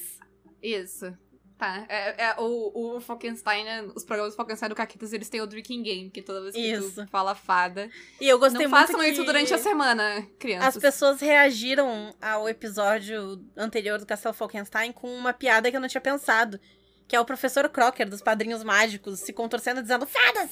[0.62, 1.18] Isso.
[1.62, 1.86] Tá.
[1.88, 5.46] É, é, o, o Falkenstein, né, os programas do Falkenstein do Caquitas, eles têm o
[5.46, 7.06] Drinking Game, que toda vez que Isso.
[7.12, 7.88] fala fada.
[8.20, 10.76] E eu gostei não muito façam isso durante a semana, crianças.
[10.76, 15.88] As pessoas reagiram ao episódio anterior do Castelo Falkenstein com uma piada que eu não
[15.88, 16.60] tinha pensado.
[17.08, 20.50] Que é o professor Crocker dos Padrinhos Mágicos se contorcendo dizendo fadas!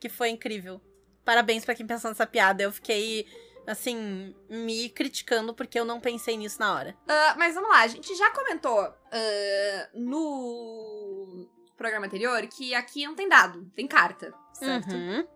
[0.00, 0.80] Que foi incrível.
[1.22, 2.62] Parabéns pra quem pensou nessa piada.
[2.62, 3.26] Eu fiquei,
[3.66, 6.96] assim, me criticando porque eu não pensei nisso na hora.
[7.08, 13.14] Ah, mas vamos lá, a gente já comentou ah, no programa anterior que aqui não
[13.14, 14.94] tem dado, tem carta, certo?
[14.94, 15.26] Uhum.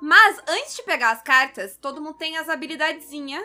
[0.00, 3.44] Mas antes de pegar as cartas, todo mundo tem as habilidadezinhas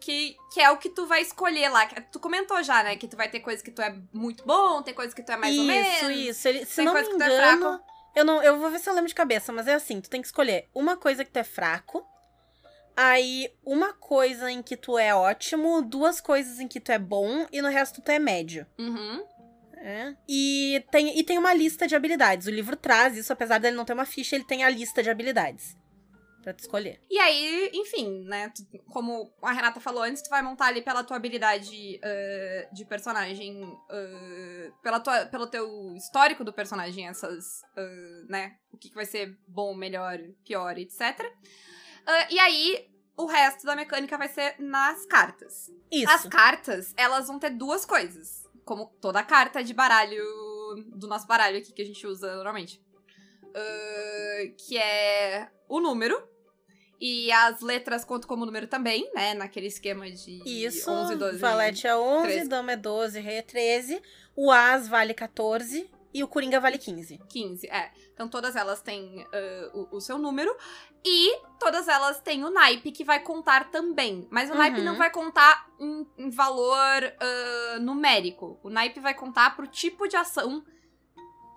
[0.00, 1.86] que, que é o que tu vai escolher lá.
[1.86, 2.96] Tu comentou já, né?
[2.96, 5.36] Que tu vai ter coisas que tu é muito bom, tem coisas que tu é
[5.36, 6.16] mais isso, ou menos.
[6.16, 6.48] isso.
[6.48, 7.84] Ele, se Tem não me coisa que tu é engano, fraco.
[8.16, 10.20] eu, não, eu vou ver se eu lembro de cabeça, mas é assim, tu tem
[10.20, 12.04] que escolher uma coisa que tu é fraco,
[12.96, 17.46] aí uma coisa em que tu é ótimo, duas coisas em que tu é bom
[17.52, 18.66] e no resto tu é médio.
[18.78, 19.24] Uhum.
[19.82, 20.14] É.
[20.28, 22.46] E, tem, e tem uma lista de habilidades.
[22.46, 25.08] O livro traz isso, apesar dele não ter uma ficha, ele tem a lista de
[25.08, 25.74] habilidades.
[26.42, 26.98] Pra tu escolher.
[27.10, 28.50] E aí, enfim, né?
[28.54, 32.84] tu- como a Renata falou antes, tu vai montar ali pela tua habilidade ah, de
[32.86, 38.56] personagem, ah, pela tua, pelo teu histórico do personagem, essas, ah, né?
[38.72, 41.20] O que, que vai ser bom, melhor, pior, etc.
[42.10, 45.70] Ah, e aí, o resto da mecânica vai ser nas cartas.
[45.90, 46.10] Isso.
[46.10, 48.48] As cartas, elas vão ter duas coisas.
[48.64, 50.24] Como toda carta de baralho
[50.94, 52.82] do nosso baralho aqui que a gente usa normalmente.
[53.54, 56.28] Ah, que é o número.
[57.00, 59.32] E as letras contam como número também, né?
[59.32, 60.90] Naquele esquema de Isso.
[60.90, 61.38] 11, 12.
[61.38, 62.48] Valete é 11, 13.
[62.48, 64.02] dama é 12, rei é 13.
[64.36, 67.20] O as vale 14 e o coringa vale 15.
[67.28, 67.90] 15, é.
[68.12, 70.54] Então todas elas têm ah, o, o seu número.
[71.04, 74.26] E todas elas têm o naipe que vai contar também.
[74.30, 74.84] Mas o naipe Uhum.
[74.84, 78.58] não vai contar em, em valor ah, numérico.
[78.62, 80.64] O naipe vai contar pro tipo de ação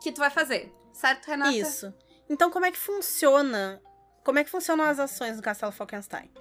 [0.01, 0.73] que tu vai fazer.
[0.93, 1.51] Certo, Renata?
[1.51, 1.93] Isso.
[2.29, 3.81] Então, como é que funciona?
[4.23, 6.31] Como é que funcionam as ações do Castelo Falkenstein?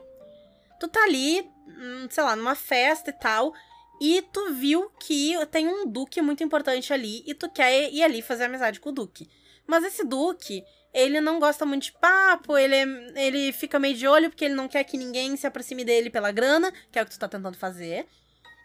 [0.79, 3.53] Tu tá ali, hum, sei lá, numa festa e tal,
[4.01, 8.21] e tu viu que tem um duque muito importante ali e tu quer ir ali
[8.21, 9.29] fazer amizade com o duque.
[9.67, 12.77] Mas esse Duque, ele não gosta muito de papo, ele,
[13.17, 16.33] ele fica meio de olho porque ele não quer que ninguém se aproxime dele pela
[16.33, 18.07] grana, que é o que tu tá tentando fazer.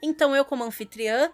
[0.02, 1.32] Então eu, como anfitriã,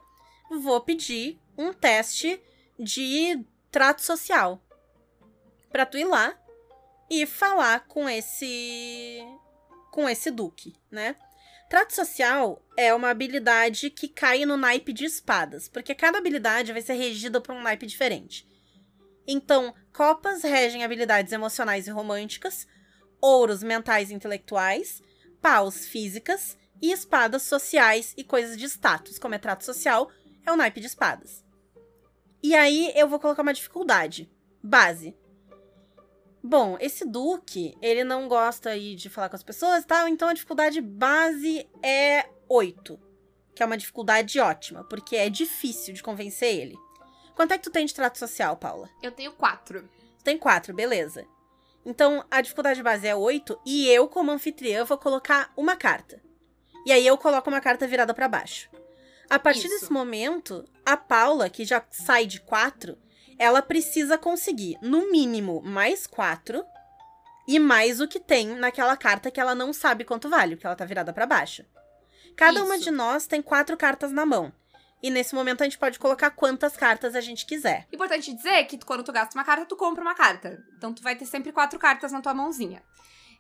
[0.62, 2.42] vou pedir um teste
[2.78, 4.62] de trato social.
[5.72, 6.38] Pra tu ir lá
[7.10, 9.26] e falar com esse.
[9.92, 11.16] com esse Duque, né?
[11.74, 16.84] Trato social é uma habilidade que cai no naipe de espadas, porque cada habilidade vai
[16.84, 18.48] ser regida por um naipe diferente.
[19.26, 22.68] Então, copas regem habilidades emocionais e românticas,
[23.20, 25.02] ouros mentais e intelectuais,
[25.42, 30.12] paus físicas e espadas sociais e coisas de status, como é trato social,
[30.46, 31.44] é o naipe de espadas.
[32.44, 34.32] E aí eu vou colocar uma dificuldade.
[34.62, 35.18] Base.
[36.44, 40.28] Bom, esse Duque, ele não gosta aí de falar com as pessoas e tal, então
[40.28, 43.00] a dificuldade base é 8.
[43.56, 46.76] Que é uma dificuldade ótima, porque é difícil de convencer ele.
[47.34, 48.90] Quanto é que tu tem de trato social, Paula?
[49.02, 49.90] Eu tenho quatro.
[50.18, 51.26] Tu tem 4, beleza.
[51.86, 56.22] Então a dificuldade base é 8 e eu, como anfitriã, vou colocar uma carta.
[56.86, 58.70] E aí eu coloco uma carta virada pra baixo.
[59.30, 59.80] A partir Isso.
[59.80, 62.98] desse momento, a Paula, que já sai de 4,
[63.38, 66.64] ela precisa conseguir, no mínimo, mais 4
[67.48, 70.76] e mais o que tem naquela carta que ela não sabe quanto vale, porque ela
[70.76, 71.66] tá virada pra baixo.
[72.36, 72.86] Cada uma Isso.
[72.86, 74.52] de nós tem quatro cartas na mão.
[75.02, 77.86] E nesse momento a gente pode colocar quantas cartas a gente quiser.
[77.92, 80.64] Importante dizer que quando tu gasta uma carta, tu compra uma carta.
[80.78, 82.82] Então tu vai ter sempre quatro cartas na tua mãozinha.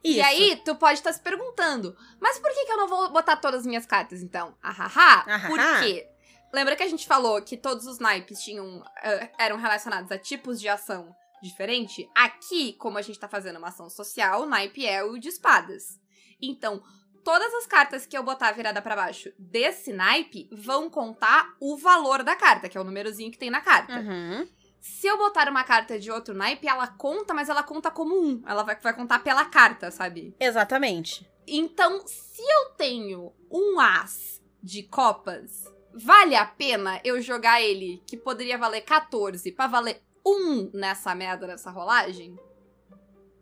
[0.03, 0.27] E Isso.
[0.27, 3.61] aí, tu pode estar se perguntando, mas por que, que eu não vou botar todas
[3.61, 4.53] as minhas cartas, então?
[4.61, 5.23] Ahaha.
[5.25, 5.47] Ahaha.
[5.47, 6.05] Por quê?
[6.53, 10.61] Lembra que a gente falou que todos os naipes tinham, eh, eram relacionados a tipos
[10.61, 12.07] de ação diferente?
[12.13, 15.99] Aqui, como a gente tá fazendo uma ação social, o naipe é o de espadas.
[16.39, 16.83] Então,
[17.23, 22.21] todas as cartas que eu botar virada pra baixo desse naipe vão contar o valor
[22.21, 23.99] da carta, que é o númerozinho que tem na carta.
[23.99, 24.47] Uhum.
[24.79, 28.43] Se eu botar uma carta de outro naipe, ela conta, mas ela conta como um.
[28.45, 30.35] Ela vai, vai contar pela carta, sabe?
[30.39, 31.27] Exatamente.
[31.47, 38.17] Então, se eu tenho um as de copas, vale a pena eu jogar ele, que
[38.17, 42.37] poderia valer 14, pra valer um nessa merda dessa rolagem?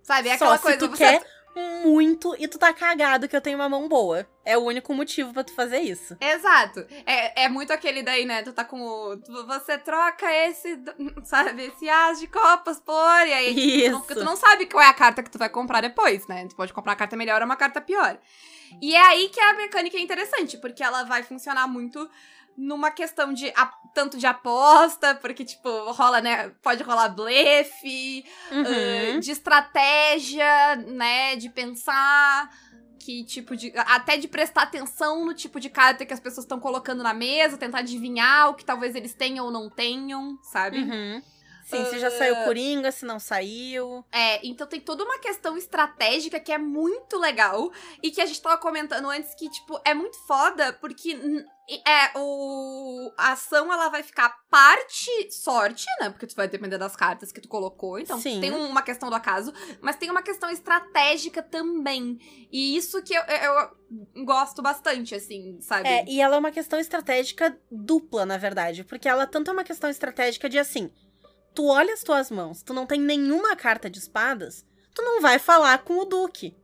[0.04, 0.30] Sabe?
[0.30, 0.78] É Só aquela se coisa.
[0.80, 1.42] tu você- quer
[1.86, 4.26] muito e tu tá cagado que eu tenho uma mão boa.
[4.46, 6.16] É o único motivo pra tu fazer isso.
[6.20, 6.80] Exato.
[7.06, 8.42] É, é muito aquele daí, né?
[8.42, 9.18] Tu tá com o.
[9.18, 10.80] tu- Você troca esse.
[11.26, 11.64] Sabe?
[11.68, 13.28] Esse as de copas por.
[13.28, 13.54] E aí.
[13.54, 14.00] Tu Isso.
[14.00, 16.48] porque tu não sabe qual é a carta que tu vai comprar depois, né?
[16.48, 18.18] Tu pode comprar uma carta melhor ou uma carta pior.
[18.82, 22.10] E é aí que a mecânica é interessante, porque ela vai funcionar muito
[22.58, 23.52] numa questão de
[23.94, 26.50] tanto de aposta, porque, tipo, rola, né?
[26.62, 28.64] Pode rolar blefe, Uhum.
[29.16, 31.36] ah, de estratégia, né?
[31.36, 32.50] De pensar
[33.00, 33.74] que tipo de.
[33.76, 37.58] Até de prestar atenção no tipo de carta que as pessoas estão colocando na mesa,
[37.58, 40.78] tentar adivinhar o que talvez eles tenham ou não tenham, sabe?
[40.80, 41.22] Uhum.
[41.72, 42.12] Sim, se já Ah.
[42.12, 44.06] saiu Coringa, se não saiu.
[44.12, 47.72] É, então tem toda uma questão estratégica que é muito legal
[48.04, 51.18] e que a gente tava comentando antes que, tipo, é muito foda porque
[51.88, 56.10] é, o, a ação ela vai ficar parte sorte, né?
[56.10, 58.42] Porque tu vai depender das cartas que tu colocou, então Sim.
[58.42, 62.20] tem uma questão do acaso, mas tem uma questão estratégica também.
[62.52, 65.88] E isso que eu, eu gosto bastante, assim, sabe?
[65.88, 68.84] É, e ela é uma questão estratégica dupla, na verdade.
[68.84, 70.92] Porque ela tanto é uma questão estratégica de assim:
[71.54, 75.40] tu olha as tuas mãos, tu não tem nenhuma carta de espadas, tu não vai
[75.40, 76.56] falar com o Duque.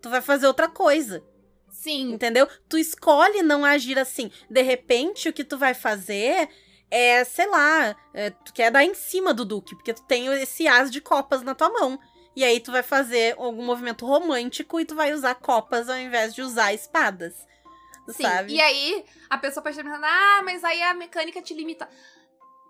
[0.00, 1.22] Tu vai fazer outra coisa.
[1.68, 2.48] Sim, Entendeu?
[2.68, 4.30] Tu escolhe não agir assim.
[4.50, 6.48] De repente, o que tu vai fazer
[6.90, 10.66] é, sei lá, é, tu quer dar em cima do Duque, porque tu tem esse
[10.66, 11.98] as de copas na tua mão.
[12.34, 16.34] E aí tu vai fazer algum movimento romântico e tu vai usar copas ao invés
[16.34, 17.34] de usar espadas.
[18.08, 18.52] Sim, Sabe?
[18.54, 21.88] e aí a pessoa pode estar pensando, ah, mas aí a mecânica te limita.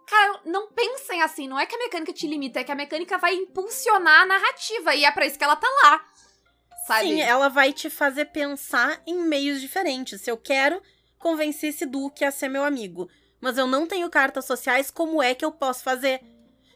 [0.07, 3.19] Cara, não pensem assim, não é que a mecânica te limita, é que a mecânica
[3.19, 6.05] vai impulsionar a narrativa, e é pra isso que ela tá lá.
[6.87, 7.09] Sabe?
[7.09, 10.21] Sim, ela vai te fazer pensar em meios diferentes.
[10.21, 10.81] Se eu quero
[11.19, 15.35] convencer esse Duque a ser meu amigo, mas eu não tenho cartas sociais, como é
[15.35, 16.21] que eu posso fazer?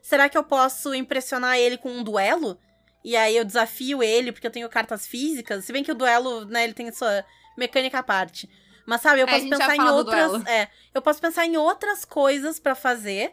[0.02, 2.58] Será que eu posso impressionar ele com um duelo?
[3.04, 5.64] E aí eu desafio ele, porque eu tenho cartas físicas.
[5.64, 7.24] Se bem que o duelo, né, ele tem sua
[7.56, 8.50] mecânica à parte.
[8.90, 10.46] Mas sabe, eu É, posso já pensar em outras.
[10.48, 13.32] É, eu posso pensar em outras coisas pra fazer.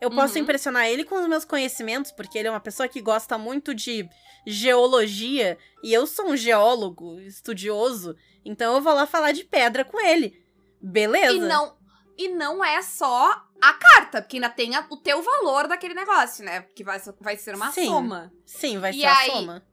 [0.00, 0.40] Eu posso Uhum.
[0.40, 4.08] impressionar ele com os meus conhecimentos, porque ele é uma pessoa que gosta muito de
[4.46, 5.58] geologia.
[5.84, 8.16] E eu sou um geólogo estudioso.
[8.42, 10.42] Então eu vou lá falar de pedra com ele.
[10.80, 11.34] Beleza?
[11.34, 11.76] E não,
[12.16, 13.30] e não é só
[13.60, 16.62] a carta, porque ainda tem a- o teu valor daquele negócio, né?
[16.74, 17.86] Que vai, ser- vai ser uma Sim.
[17.86, 18.32] soma.
[18.46, 19.30] Sim, vai E ser aí?
[19.30, 19.66] a soma.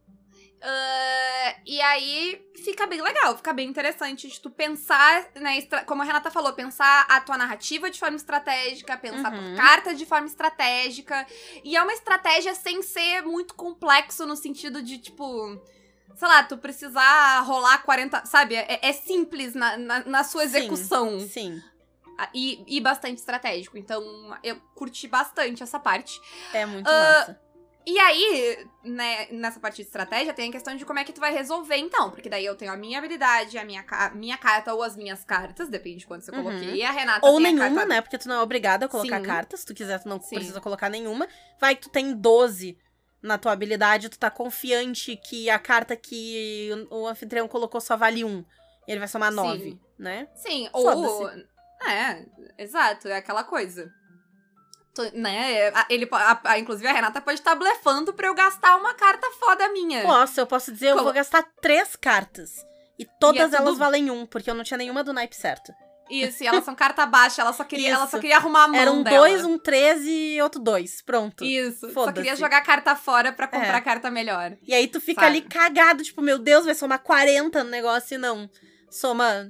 [0.66, 6.06] Ah, e aí fica bem legal, fica bem interessante de tu pensar, né, como a
[6.06, 9.56] Renata falou, pensar a tua narrativa de forma estratégica, pensar a Uhum.
[9.56, 11.28] tua carta de forma estratégica.
[11.66, 15.62] E é uma estratégia sem ser muito complexo no sentido de, tipo.
[16.16, 18.26] Sei lá, tu precisar rolar 40.
[18.26, 18.56] Sabe?
[18.56, 20.48] É, é simples na, na, na sua Sim.
[20.48, 21.20] execução.
[21.20, 21.62] Sim.
[22.18, 23.78] Ah, E, e bastante estratégico.
[23.78, 24.02] Então,
[24.44, 26.22] eu curti bastante essa parte.
[26.54, 27.42] É muito Ah, massa.
[27.86, 31.20] E aí, né, nessa parte de estratégia, tem a questão de como é que tu
[31.20, 32.12] vai resolver, então.
[32.12, 35.26] Porque daí eu tenho a minha habilidade, a minha, ca- minha carta ou as minhas
[35.26, 36.44] cartas, depende de quanto eu Uhum.
[36.44, 36.76] coloquei.
[36.76, 37.86] E a Renata Ou tem a nenhuma, carta...
[37.94, 38.02] né?
[38.02, 39.24] Porque tu não é obrigada a colocar Sim.
[39.26, 39.58] carta.
[39.58, 40.36] Se tu quiser, tu não Sim.
[40.36, 41.28] precisa colocar nenhuma.
[41.60, 42.78] Vai que tu tem 12
[43.22, 48.24] na tua habilidade, tu tá confiante que a carta que o anfitrião colocou só vale
[48.24, 48.46] um.
[48.88, 49.36] E ele vai somar Sim.
[49.36, 50.28] 9, né?
[50.36, 51.30] Sim, ou...
[51.86, 52.26] É,
[52.58, 53.94] exato, é aquela coisa.
[55.14, 58.94] Né, a- ele, a- a- inclusive a Renata pode estar blefando pra eu gastar uma
[58.94, 60.04] carta foda minha.
[60.04, 62.64] Posso, eu posso dizer, eu Como- vou gastar três cartas.
[63.00, 65.36] E todas E é tudo- elas valem um, porque eu não tinha nenhuma do naipe
[65.36, 65.74] certo.
[66.12, 68.80] Isso, e elas são carta baixa, ela só queria, ela só queria arrumar a mão
[68.80, 69.18] Eram dela.
[69.18, 71.02] dois, um 13 e outro dois.
[71.02, 71.44] Pronto.
[71.44, 73.82] Isso, só queria jogar carta fora pra comprar É.
[73.82, 74.56] carta melhor.
[74.62, 75.38] E aí tu fica Sabe?
[75.38, 78.48] ali cagado, tipo, meu Deus, vai somar 40 no negócio e não.
[78.92, 79.48] Soma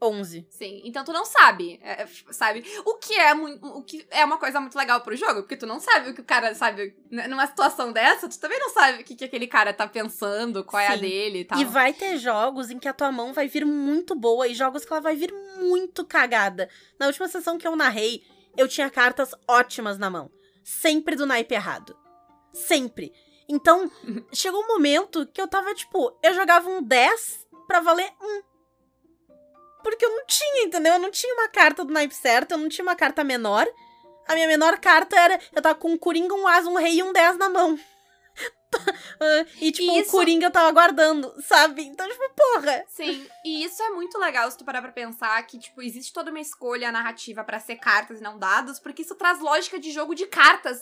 [0.00, 0.46] 11.
[0.50, 2.62] Sim, então tu não sabe, é, é, sabe?
[2.84, 5.66] O que é muito, o que é uma coisa muito legal pro jogo, porque tu
[5.66, 9.00] não sabe o que o cara sabe n- numa situação dessa, tu também não sabe
[9.00, 11.00] o que, que aquele cara tá pensando, qual é a Sim.
[11.00, 11.58] dele e tal.
[11.58, 14.84] E vai ter jogos em que a tua mão vai vir muito boa e jogos
[14.84, 16.68] que ela vai vir muito cagada.
[16.98, 18.22] Na última sessão que eu narrei,
[18.56, 20.30] eu tinha cartas ótimas na mão.
[20.62, 21.96] Sempre do naipe errado.
[22.52, 23.12] Sempre.
[23.48, 23.90] Então,
[24.32, 28.42] chegou um momento que eu tava, tipo, eu jogava um 10 pra valer um.
[29.88, 30.94] Porque eu não tinha, entendeu?
[30.94, 33.64] Eu não tinha uma carta do naipe certo, eu não tinha uma carta menor.
[34.26, 35.38] A minha menor carta era.
[35.54, 37.78] Eu tava com um Coringa, um As, um Rei e um 10 na mão.
[39.20, 41.82] Ah, e, tipo, o isso- Coringa eu tava guardando, sabe?
[41.86, 42.84] Então, tipo, porra.
[42.88, 46.30] Sim, e isso é muito legal se tu parar pra pensar que, tipo, existe toda
[46.30, 50.14] uma escolha narrativa pra ser cartas e não dados, porque isso traz lógica de jogo
[50.14, 50.78] de cartas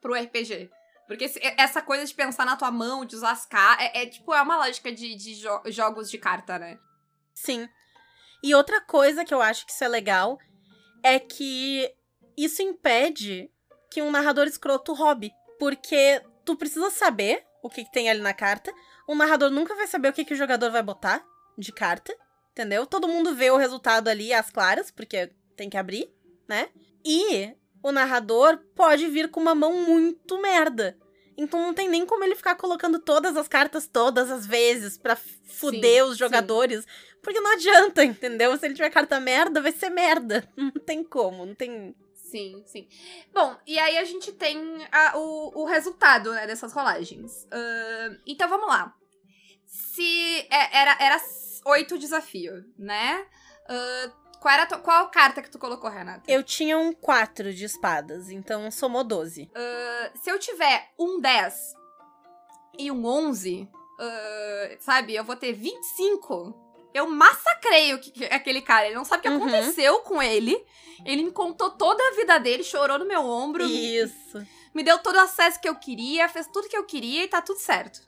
[0.00, 0.70] pro RPG.
[1.08, 1.24] Porque
[1.58, 4.40] essa coisa de pensar na tua mão, de usar as cartas, é, é, tipo, é
[4.42, 6.78] uma lógica de, de jo- jogos de carta, né?
[7.34, 7.68] Sim.
[8.42, 10.38] E outra coisa que eu acho que isso é legal
[11.02, 11.92] é que
[12.36, 13.50] isso impede
[13.90, 15.32] que um narrador escroto roube.
[15.58, 18.72] Porque tu precisa saber o que, que tem ali na carta.
[19.06, 21.24] O narrador nunca vai saber o que, que o jogador vai botar
[21.56, 22.14] de carta.
[22.50, 22.86] Entendeu?
[22.86, 26.12] Todo mundo vê o resultado ali às claras, porque tem que abrir,
[26.48, 26.68] né?
[27.04, 30.98] E o narrador pode vir com uma mão muito merda.
[31.36, 35.16] Então não tem nem como ele ficar colocando todas as cartas todas as vezes pra
[35.16, 36.18] fuder Sim, os
[36.84, 36.86] sim.
[37.22, 38.56] Porque não adianta, entendeu?
[38.58, 40.46] Se ele tiver carta merda, vai ser merda.
[40.56, 41.94] Não tem como, não tem.
[42.14, 42.88] Sim, sim.
[43.32, 44.58] Bom, e aí a gente tem
[44.90, 47.46] a- o, o resultado né, dessas rolagens.
[47.52, 48.92] Ahn, então vamos lá.
[49.66, 51.20] Se é- era, era
[51.66, 53.24] oito desafio, né?
[53.68, 56.24] Ahn, qual era qual carta que tu colocou, Renata?
[56.30, 59.48] Eu tinha um 4 de espadas, então somou 12.
[59.54, 61.74] Ah, se eu tiver um 10
[62.78, 63.68] e um 11,
[64.00, 66.58] ah, sabe, eu vou ter 25.
[66.94, 68.86] Eu massacrei o que, que- aquele cara.
[68.86, 69.36] Ele não sabe o que Uhum.
[69.48, 70.56] aconteceu com ele.
[71.04, 73.64] Ele me contou toda a vida dele, chorou no meu ombro.
[73.64, 74.46] Isso.
[74.74, 77.42] Me deu todo o acesso que eu queria, fez tudo que eu queria e tá
[77.42, 78.00] tudo certo.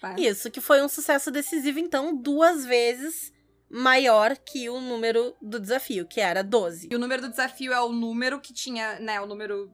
[0.00, 0.14] Tá?
[0.18, 3.32] Isso, que foi um sucesso decisivo, então, duas vezes
[3.70, 6.88] maior que o número do desafio, que era 12.
[6.90, 9.20] E o número do desafio é o número que tinha, né?
[9.20, 9.70] O número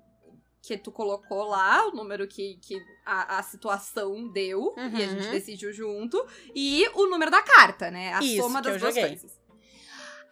[0.67, 4.97] que tu colocou lá, o número que, que a, a situação deu, e a Uhum.
[4.97, 8.13] gente decidiu junto, e o número da carta, né?
[8.15, 9.11] A Isso, soma das duas joguei.
[9.11, 9.39] coisas.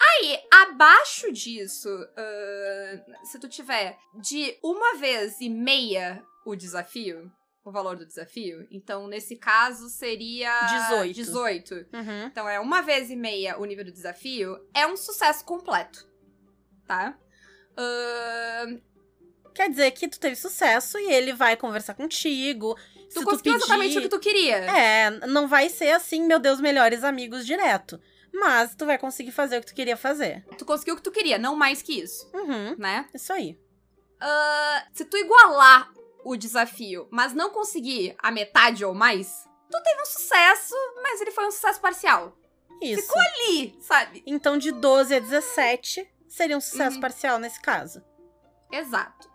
[0.01, 7.31] Aí, abaixo disso, ahn, se tu tiver de uma vez e meia o desafio,
[7.65, 10.51] o valor do desafio, então nesse caso seria
[10.89, 11.15] 18.
[11.15, 11.75] 18.
[11.75, 12.27] Uhum.
[12.27, 16.07] Então é uma vez e meia o nível do desafio, é um sucesso completo,
[16.87, 17.17] tá?
[17.79, 18.81] Ahn,
[19.55, 22.75] Quer dizer que tu teve sucesso e ele vai conversar contigo.
[23.09, 24.09] tu se conseguiu tu exatamente o que pedir...
[24.09, 24.57] tu queria.
[24.57, 28.01] É, não vai ser assim, meu Deus, melhores amigos direto.
[28.33, 30.45] Mas tu vai conseguir fazer o que tu queria fazer.
[30.59, 32.75] Tu conseguiu o que tu queria, não mais que isso, Uhum.
[32.77, 33.09] né?
[33.15, 33.57] Isso aí.
[34.21, 35.93] Ah, se tu igualar
[36.25, 41.31] o desafio, mas não conseguir a metade ou mais, tu teve um sucesso, mas ele
[41.31, 42.37] foi um sucesso parcial.
[42.83, 43.13] Isso.
[43.17, 44.23] Ali, sabe?
[44.27, 47.01] Então, de 12 a 17 seria um sucesso Uhum.
[47.01, 48.03] parcial nesse caso.
[48.73, 49.31] Exato.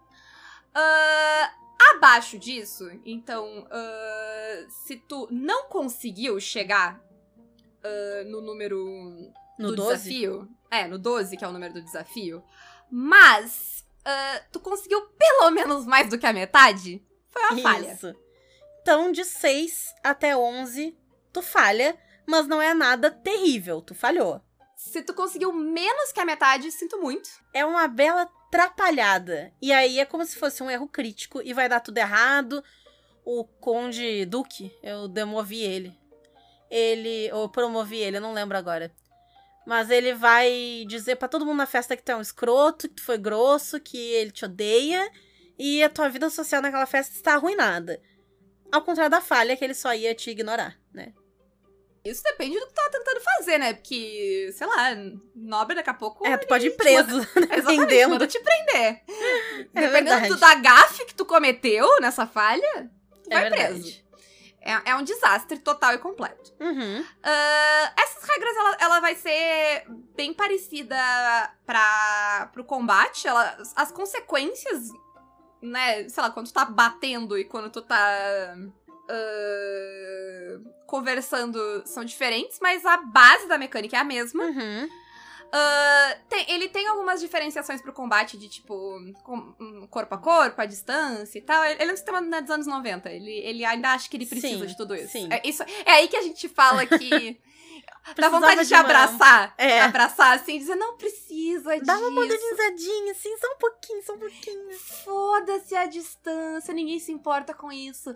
[0.74, 1.54] Ah,
[1.92, 7.02] abaixo disso, então, ah, se tu não conseguiu chegar
[7.84, 9.92] ah, no número No do 12?
[9.92, 12.44] desafio, é, no 12, que é o número do desafio,
[12.92, 13.86] mas
[14.52, 17.94] tu conseguiu pelo menos mais do que a metade, foi uma falha.
[17.94, 18.16] Isso.
[18.82, 20.98] Então, de 6 até 11
[21.32, 24.42] Tu falha, mas não é nada terrível, tu falhou.
[24.80, 27.30] Se tu conseguiu menos que a metade, sinto muito.
[27.54, 29.52] É uma bela atrapalhada.
[29.62, 32.64] E aí é como se fosse um erro crítico e vai dar tudo errado.
[33.26, 36.00] O Conde Duque, eu demovi ele.
[36.72, 37.30] Ele.
[37.34, 38.90] Ou promovi ele, eu não lembro agora.
[39.68, 42.96] Mas ele vai dizer para todo mundo na festa que tu é um escroto, que
[42.96, 45.12] tu foi grosso, que ele te odeia
[45.58, 48.02] e a tua vida social naquela festa está arruinada.
[48.72, 51.14] Ao contrário da falha, que ele só ia te ignorar, né?
[52.04, 53.74] Isso depende do que tu tá tentando fazer, né?
[53.74, 54.90] Porque, sei lá,
[55.36, 56.26] nobre daqui a pouco.
[56.26, 57.18] É, tu pode ir preso.
[57.36, 58.10] Exatamente, Entendo.
[58.12, 59.02] manda te prender.
[59.76, 62.90] É Dependendo da gafe que tu cometeu nessa falha,
[63.24, 63.82] tu É vai verdade.
[63.82, 64.10] preso.
[64.62, 66.54] É, é um desastre total e completo.
[66.60, 67.06] Uhum.
[67.24, 69.86] Ah, essas regras, ela, ela vai ser
[70.16, 70.96] bem parecida
[71.66, 73.28] para pro combate.
[73.28, 74.90] Ela, as consequências,
[75.62, 76.08] né?
[76.10, 78.56] Sei lá, quando tu tá batendo e quando tu tá
[79.10, 80.60] ah,
[80.90, 84.44] conversando são diferentes, mas a base da mecânica é a mesma.
[84.44, 84.90] Uhum.
[85.52, 88.74] Ah, tem- ele tem algumas diferenciações pro combate de, tipo,
[89.24, 91.64] com- hum, corpo a corpo, a distância e tal.
[91.64, 93.10] Ele ele é um sistema né, dos anos 90.
[93.12, 95.12] Ele, ele ainda acha que ele precisa Sim, de tudo isso.
[95.12, 95.28] sim.
[95.32, 95.64] É, isso.
[95.86, 97.40] é aí que a gente fala que.
[98.16, 99.54] Dá vontade de de uma- abraçar.
[99.58, 99.82] É.
[99.82, 101.86] Abraçar assim dizer, não precisa disso.
[101.86, 104.78] Dá uma modernizadinha, assim, só um pouquinho, só um pouquinho.
[104.80, 108.10] Foda-se a distância, ninguém se importa com isso.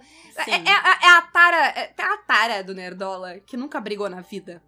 [0.48, 1.68] É, é, a- é a tara.
[1.68, 4.64] É, é a tara do Nerdola que nunca brigou na vida.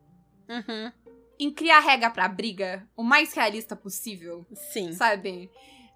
[0.47, 0.91] Uhum.
[1.39, 4.45] Em criar regra pra briga o mais realista possível.
[4.71, 4.93] Sim.
[4.93, 5.49] sabe?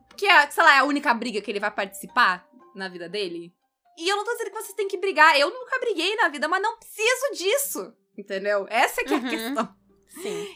[0.08, 2.46] Porque, é, sei lá, é a única briga que ele vai participar
[2.76, 3.54] na vida dele.
[3.98, 5.38] E eu não tô dizendo que vocês têm que brigar.
[5.40, 7.94] Eu nunca briguei na vida, mas não preciso disso.
[8.20, 8.68] Entendeu?
[8.70, 9.30] Essa que é a Uhum.
[9.30, 9.76] questão.
[10.22, 10.48] Sim.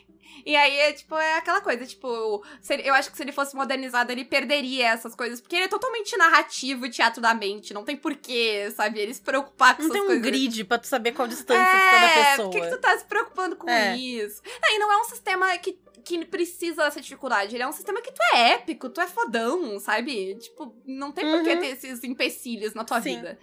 [0.45, 3.55] E aí, é, tipo, é aquela coisa, tipo, ele- eu acho que se ele fosse
[3.55, 5.39] modernizado, ele perderia essas coisas.
[5.39, 7.74] Porque ele é totalmente narrativo teatro da mente.
[7.74, 8.99] Não tem porquê, sabe?
[8.99, 10.24] Ele se preocupar com Não essas tem um coisas.
[10.26, 12.49] grid pra tu saber qual distância de cada É, pessoa.
[12.49, 13.95] por que, que tu tá se preocupando com É.
[13.95, 14.41] isso?
[14.61, 17.55] Não, e não é um sistema que, que precisa dessa dificuldade.
[17.55, 20.36] Ele é um sistema que tu é épico, tu é fodão, sabe?
[20.36, 21.43] Tipo, não tem Uhum.
[21.43, 23.16] ter esses empecilhos na tua Sim.
[23.16, 23.39] vida.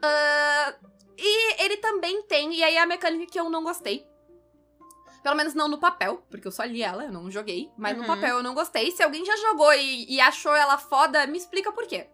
[0.00, 0.74] Ah,
[1.18, 4.06] e ele também tem, e aí é a mecânica que eu não gostei.
[5.22, 7.68] Pelo menos não no papel, porque eu só li ela, eu não joguei.
[7.76, 8.06] Mas no Uhum.
[8.06, 8.92] papel eu não gostei.
[8.92, 12.06] Se alguém já jogou e, e achou ela foda, me explica por quê.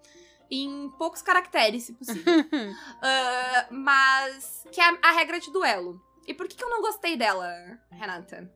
[0.50, 2.24] Em poucos caracteres, se possível.
[3.03, 6.00] Ah, mas que é a, a regra de duelo.
[6.26, 7.46] E por que, que eu não gostei dela,
[7.90, 8.50] Renata?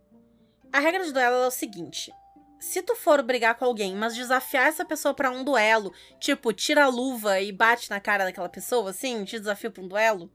[0.72, 2.10] A regra de duelo é o seguinte:
[2.58, 6.84] se tu for brigar com alguém, mas desafiar essa pessoa pra um duelo, tipo, tira
[6.84, 10.30] a luva e bate na cara daquela pessoa, assim, te desafio pra um duelo.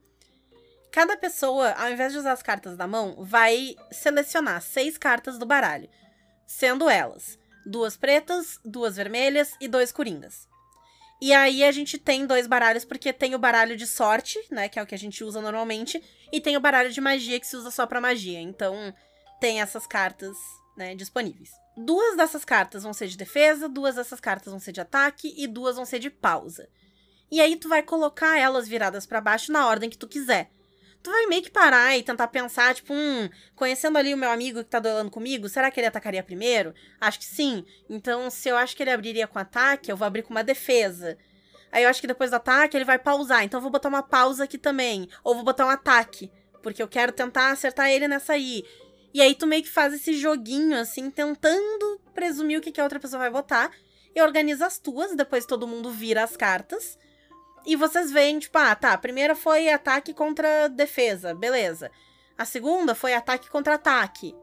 [0.90, 5.46] Cada pessoa, ao invés de usar as cartas da mão, vai selecionar seis cartas do
[5.46, 5.88] baralho,
[6.46, 10.48] sendo elas duas pretas, duas vermelhas e dois coringas.
[11.20, 14.78] E aí a gente tem dois baralhos, porque tem o baralho de sorte, né, que
[14.78, 16.02] é o que a gente usa normalmente,
[16.32, 18.40] e tem o baralho de magia que se usa só pra magia.
[18.40, 18.92] Então,
[19.40, 20.36] tem essas cartas,
[20.76, 21.50] né, disponíveis.
[21.76, 25.46] Duas dessas cartas vão ser de defesa, duas dessas cartas vão ser de ataque e
[25.46, 26.68] duas vão ser de pausa.
[27.30, 30.50] E aí tu vai colocar elas viradas pra baixo na ordem que tu quiser.
[31.02, 34.62] Tu vai meio que parar e tentar pensar, tipo, hum, conhecendo ali o meu amigo
[34.62, 36.72] que tá duelando comigo, será que ele atacaria primeiro?
[37.00, 37.64] Acho que sim.
[37.90, 41.18] Então, se eu acho que ele abriria com ataque, eu vou abrir com uma defesa.
[41.72, 44.02] Aí eu acho que depois do ataque ele vai pausar, então eu vou botar uma
[44.02, 45.08] pausa aqui também.
[45.24, 46.30] Ou vou botar um ataque,
[46.62, 48.62] porque eu quero tentar acertar ele nessa aí.
[49.14, 52.84] E aí tu meio que faz esse joguinho, assim, tentando presumir o que, que a
[52.84, 53.70] outra pessoa vai botar.
[54.14, 56.98] E organiza as tuas, depois todo mundo vira as cartas.
[57.64, 61.90] E vocês veem, tipo, ah, tá, a primeira foi ataque contra defesa, beleza.
[62.36, 64.34] A segunda foi ataque contra ataque.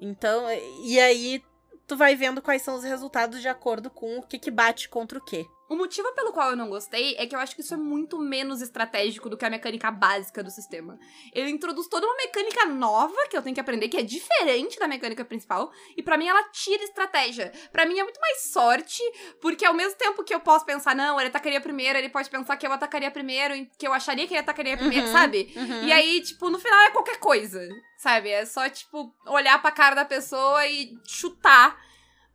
[0.00, 0.46] Então,
[0.82, 1.42] e aí
[1.86, 5.18] tu vai vendo quais são os resultados de acordo com o que, que bate contra
[5.18, 5.46] o quê.
[5.68, 8.18] O motivo pelo qual eu não gostei é que eu acho que isso é muito
[8.18, 10.98] menos estratégico do que a mecânica básica do sistema.
[11.32, 14.86] Ele introduz toda uma mecânica nova que eu tenho que aprender, que é diferente da
[14.86, 17.52] mecânica principal, e pra mim ela tira estratégia.
[17.72, 19.02] Pra mim é muito mais sorte,
[19.40, 22.56] porque ao mesmo tempo que eu posso pensar, não, ele atacaria primeiro, ele pode pensar
[22.56, 25.52] que eu atacaria primeiro, e que eu acharia que ele atacaria primeiro, Uhum, sabe?
[25.56, 25.82] uhum.
[25.84, 27.60] E aí, tipo, no final é qualquer coisa,
[27.98, 28.30] sabe?
[28.30, 31.76] É só, tipo, olhar pra cara da pessoa e chutar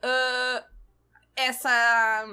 [0.01, 0.65] ah,
[1.35, 2.25] essa.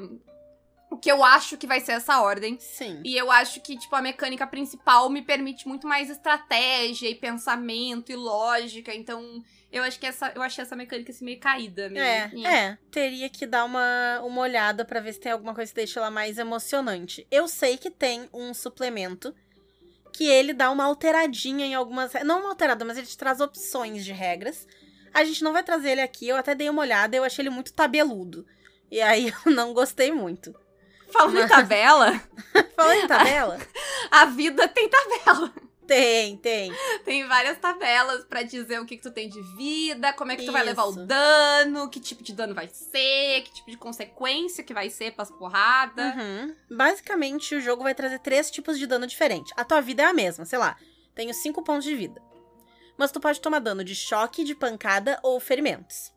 [0.90, 2.58] O que eu acho que vai ser essa ordem.
[2.58, 3.02] Sim.
[3.04, 8.10] E eu acho que, tipo, a mecânica principal me permite muito mais estratégia e pensamento
[8.10, 8.94] e lógica.
[8.94, 10.32] Então, eu acho que essa.
[10.34, 12.02] Eu achei essa mecânica assim, meio caída meio.
[12.02, 15.76] É, é, teria que dar uma, uma olhada pra ver se tem alguma coisa que
[15.76, 17.26] deixa ela mais emocionante.
[17.30, 19.34] Eu sei que tem um suplemento
[20.12, 24.04] que ele dá uma alteradinha em algumas, não uma alterada, mas ele te traz opções
[24.04, 24.66] de regras.
[25.12, 27.50] A gente não vai trazer ele aqui, eu até dei uma olhada, eu achei ele
[27.50, 28.46] muito tabeludo.
[28.90, 30.54] E aí eu não gostei muito.
[31.10, 32.20] Falando em tabela,
[32.76, 33.58] Falando em tabela,
[34.10, 35.52] a vida tem tabela.
[35.88, 36.70] Tem, tem.
[37.02, 40.44] Tem várias tabelas pra dizer o que, que tu tem de vida, como é que
[40.44, 41.06] tu vai levar o Isso.
[41.06, 45.30] dano, que tipo de dano vai ser, que tipo de consequência que vai ser pras
[45.30, 46.14] porradas.
[46.14, 46.54] Uhum.
[46.70, 49.50] Basicamente, o jogo vai trazer três tipos de dano diferentes.
[49.56, 50.76] A tua vida é a mesma, sei lá.
[51.14, 52.20] Tenho cinco pontos de vida.
[52.98, 56.12] Mas tu pode tomar dano de choque, de pancada ou ferimentos.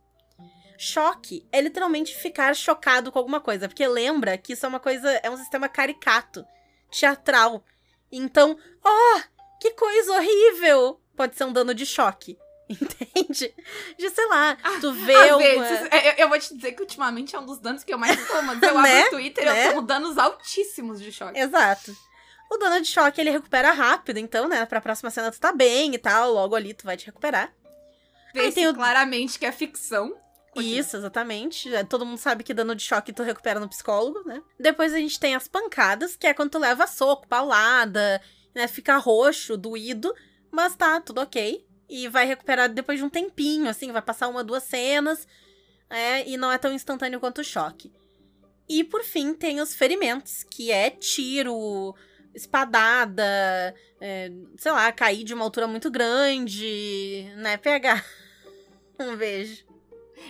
[0.84, 5.10] Choque é literalmente ficar chocado com alguma coisa, porque lembra que isso é uma coisa,
[5.22, 6.44] é um sistema caricato,
[6.90, 7.64] teatral.
[8.12, 9.20] Então, oh,
[9.60, 11.00] que coisa horrível!
[11.16, 12.36] Pode ser um dano de choque.
[12.68, 13.54] Entende?
[13.98, 15.38] De, sei lá, tu vê Às uma...
[15.38, 18.16] vezes, eu, eu vou te dizer que ultimamente é um dos danos que eu mais
[18.28, 18.54] tomo.
[18.54, 19.06] Eu abro Né?
[19.06, 19.68] o Twitter Né?
[19.68, 21.38] eu tomo danos altíssimos de choque.
[21.40, 21.96] Exato.
[22.50, 25.94] O dano de choque ele recupera rápido, então, né, pra próxima cena tu tá bem
[25.94, 27.54] e tal, logo ali tu vai te recuperar.
[28.34, 30.16] Vê tem o- claramente que é ficção.
[30.52, 30.80] Continua.
[30.80, 31.74] Isso, exatamente.
[31.74, 34.42] É, Todo mundo sabe que dano de choque tu recupera no psicólogo, né?
[34.60, 38.22] Depois a gente tem as pancadas, que é quando tu leva soco, paulada,
[38.54, 38.68] né?
[38.68, 40.14] Fica roxo, doído,
[40.52, 41.66] mas tá tudo ok.
[41.90, 45.28] E vai recuperar depois de um tempinho, assim, vai passar uma, duas cenas,
[45.90, 47.92] é, e não é tão instantâneo quanto o choque.
[48.68, 51.96] E por fim tem os ferimentos, que é tiro,
[52.34, 57.58] espadada, é, sei lá, cair de uma altura muito grande, né?
[57.58, 58.06] Pegar.
[59.00, 59.71] Um beijo.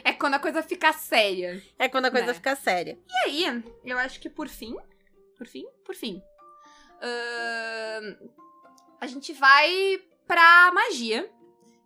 [0.03, 1.61] É quando a coisa fica séria.
[1.77, 2.33] É quando a coisa Né.
[2.33, 2.97] fica séria.
[3.09, 4.75] E aí, eu acho que por fim.
[5.37, 5.65] Por fim?
[5.85, 6.21] Por fim.
[7.01, 8.15] ahn,
[8.99, 11.29] a gente vai pra magia.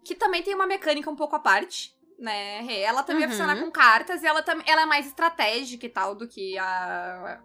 [0.04, 1.96] Que também tem uma mecânica um pouco à parte.
[2.20, 2.82] Né?
[2.82, 3.32] Ela também vai Uhum.
[3.44, 7.42] funcionar com cartas e ela, ela é mais estratégica e tal do que a.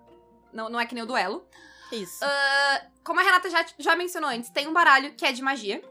[0.52, 1.48] Não, não é que nem o duelo.
[1.90, 2.22] Isso.
[2.24, 5.82] Ah, como a Renata já, já mencionou antes, tem um baralho que é de magia.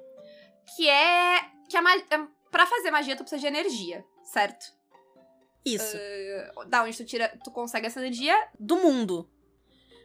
[0.75, 1.41] Que é.
[1.69, 4.73] Que a ma é- pra fazer magia, tu precisa de energia, certo?
[5.65, 5.97] Isso.
[6.67, 8.35] Da onde tu tira, tu consegue essa energia?
[8.59, 9.29] Do mundo.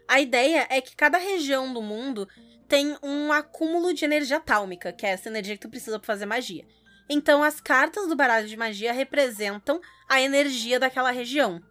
[0.09, 2.29] A ideia é que cada região do mundo
[2.68, 6.27] tem um acúmulo de energia atálmica, que é essa energia que tu precisa pra fazer
[6.27, 6.66] magia.
[7.09, 11.62] Então, as cartas do baralho de magia representam a energia daquela região.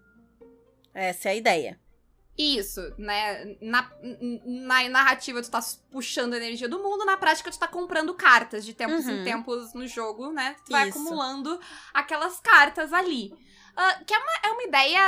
[0.94, 1.80] Essa é a ideia.
[2.38, 3.56] Isso, né?
[3.62, 3.92] Na,
[4.46, 5.60] na narrativa tu tá
[5.92, 9.24] puxando a energia do mundo, na prática tu tá comprando cartas de tempos em Uhum.
[9.24, 10.56] tempos no jogo, né?
[10.66, 10.98] Tu vai Isso.
[10.98, 11.60] acumulando
[11.94, 13.32] aquelas cartas ali.
[13.76, 15.00] Ah, que é uma, é uma ideia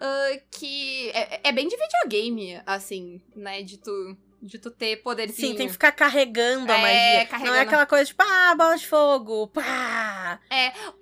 [0.00, 3.62] ah, que é, é bem de videogame, assim, né?
[3.62, 5.52] De tu, de tu ter poderzinho.
[5.52, 7.20] Sim, tem que ficar carregando a É, magia.
[7.20, 7.56] Não carregando.
[7.56, 10.40] é aquela coisa tipo, ah, bola de fogo, pá.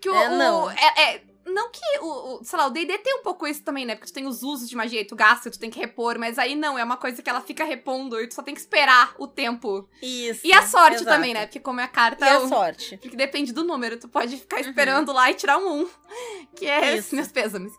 [0.00, 0.70] Que o, É, o- não.
[0.70, 2.06] é- é- não que o,
[2.40, 3.94] o- sei lá, o D&D tem um pouco isso também, né?
[3.94, 6.38] Porque tu tem os usos de magia e tu gasta, tu tem que repor, mas
[6.38, 9.14] aí não, é uma coisa que ela fica repondo e tu só tem que esperar
[9.18, 9.88] o tempo.
[10.02, 10.40] Isso.
[10.46, 11.10] E a sorte exato.
[11.10, 11.46] também, né?
[11.46, 12.96] Porque como é a carta, E a o- sorte.
[13.02, 14.68] porque depende do número, tu pode ficar Uhum.
[14.68, 15.88] esperando lá e tirar um 1,
[16.56, 17.14] que é Isso.
[17.14, 17.72] meus pêsames.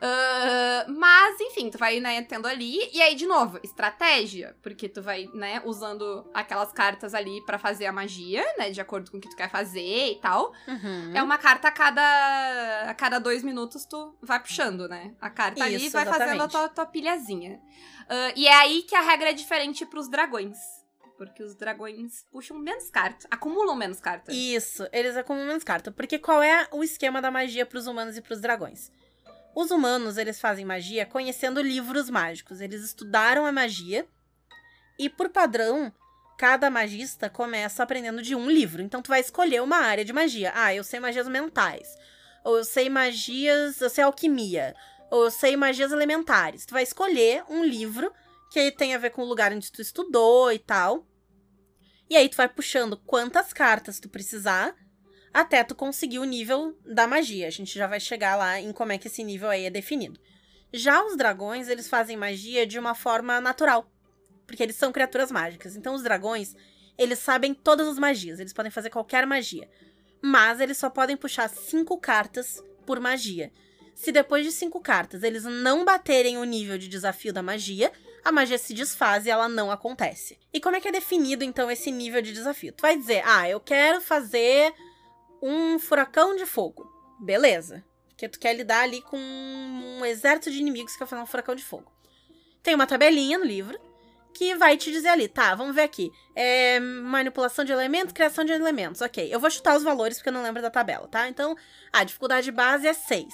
[0.00, 5.02] Ah, mas, enfim, tu vai, né, tendo ali, e aí, de novo, estratégia, porque tu
[5.02, 9.20] vai, né, usando aquelas cartas ali pra fazer a magia, né, de acordo com o
[9.20, 10.52] que tu quer fazer e tal.
[10.68, 11.12] Uhum.
[11.14, 15.14] É uma carta a cada, a cada dois minutos tu vai puxando, né?
[15.20, 16.50] A carta ali Isso, vai fazendo a exatamente.
[16.50, 17.60] tua, tua pilhazinha.
[18.08, 20.58] Ah, e é aí que a regra é diferente pros dragões.
[21.16, 24.34] Porque os dragões puxam menos cartas, acumulam menos cartas.
[24.34, 25.92] Isso, eles acumulam menos carta.
[25.92, 28.90] Porque qual é o esquema da magia pros humanos e pros dragões?
[29.54, 32.60] Os humanos, eles fazem magia conhecendo livros mágicos.
[32.60, 34.06] Eles estudaram a magia
[34.98, 35.92] e, por padrão,
[36.36, 38.82] cada magista começa aprendendo de um livro.
[38.82, 40.52] Então, tu vai escolher uma área de magia.
[40.54, 41.96] Ah, eu sei magias mentais.
[42.44, 43.80] Ou eu sei magias...
[43.80, 44.74] Eu sei alquimia.
[45.10, 46.66] Ou eu sei magias elementares.
[46.66, 48.12] Tu vai escolher um livro
[48.50, 51.06] que tem a ver com o lugar onde tu estudou e tal.
[52.10, 54.74] E aí tu vai puxando quantas cartas tu precisar
[55.34, 57.48] até tu conseguir o nível da magia.
[57.48, 60.20] A gente já vai chegar lá em como é que esse nível aí é definido.
[60.72, 63.90] Já os dragões, eles fazem magia de uma forma natural,
[64.46, 65.74] porque eles são criaturas mágicas.
[65.74, 66.54] Então os dragões,
[66.96, 69.68] eles sabem todas as magias, eles podem fazer qualquer magia.
[70.22, 73.50] Mas eles só podem puxar cinco cartas por magia.
[73.92, 77.92] Se depois de cinco cartas eles não baterem o nível de desafio da magia,
[78.24, 80.38] a magia se desfaz e ela não acontece.
[80.52, 82.72] E como é que é definido então esse nível de desafio?
[82.72, 84.72] Tu vai dizer, ah, eu quero fazer
[85.46, 86.90] um furacão de fogo.
[87.20, 87.84] Beleza.
[88.08, 91.54] Porque tu quer lidar ali com um exército de inimigos que quer fazer um furacão
[91.54, 91.92] de fogo.
[92.62, 93.78] Tem uma tabelinha no livro
[94.32, 96.10] que vai te dizer ali, tá, vamos ver aqui.
[96.34, 99.02] É, manipulação de elementos, criação de elementos.
[99.02, 101.28] Ok, eu vou chutar os valores porque eu não lembro da tabela, tá?
[101.28, 101.54] Então,
[101.92, 103.32] a dificuldade base é 6.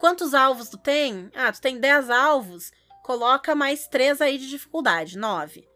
[0.00, 1.30] Quantos alvos tu tem?
[1.34, 2.72] Ah, tu tem 10 alvos.
[3.04, 5.66] Coloca mais 3 aí de dificuldade, 9.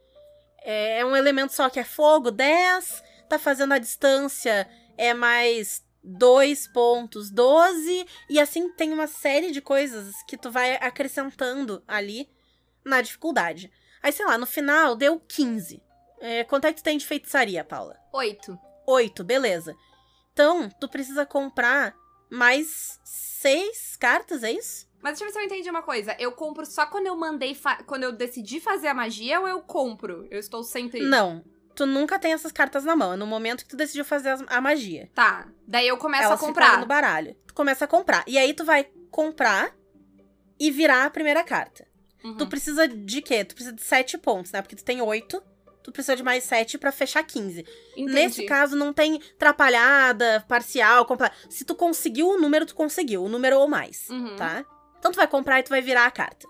[0.63, 3.03] É, é um elemento só que é fogo, 10.
[3.29, 8.07] Tá fazendo a distância, é mais 2 pontos, 12.
[8.29, 12.29] E assim tem uma série de coisas que tu vai acrescentando ali
[12.85, 13.73] na dificuldade.
[14.03, 15.83] Aí, sei lá, no final deu 15.
[16.21, 17.97] É, quanto é que tu tem de feitiçaria, Paula?
[18.13, 18.59] Oito.
[18.87, 19.75] Oito, beleza.
[20.33, 21.95] Então, tu precisa comprar
[22.31, 24.87] mais seis cartas, é isso?
[25.03, 26.17] Mas deixa eu ver se eu entendi uma coisa.
[26.19, 27.57] Eu compro só quando eu mandei.
[27.87, 30.27] Quando eu decidi fazer a magia ou eu compro?
[30.31, 31.01] Eu estou sempre.
[31.01, 31.45] Não.
[31.75, 33.13] Tu nunca tem essas cartas na mão.
[33.13, 35.11] É no momento que tu decidiu fazer as- a magia.
[35.15, 35.49] Tá.
[35.67, 36.79] Daí eu começo Elas a comprar.
[36.79, 37.35] no baralho.
[37.47, 38.23] Tu começa a comprar.
[38.27, 39.73] E aí tu vai comprar
[40.59, 41.87] e virar a primeira carta.
[42.23, 42.37] Uhum.
[42.37, 43.45] Tu precisa de quê?
[43.45, 44.63] Tu precisa de sete pontos, né?
[44.63, 45.43] Porque tu tem oito.
[45.83, 47.67] Tu precisa de mais sete pra fechar 15.
[47.97, 48.13] Entendi.
[48.15, 51.35] Nesse caso, não tem atrapalhada, parcial, completa.
[51.51, 53.23] Se tu conseguiu o número, tu conseguiu.
[53.25, 54.37] O número ou mais, Uhum.
[54.37, 54.65] tá?
[54.99, 56.47] Então tu vai comprar e tu vai virar a carta.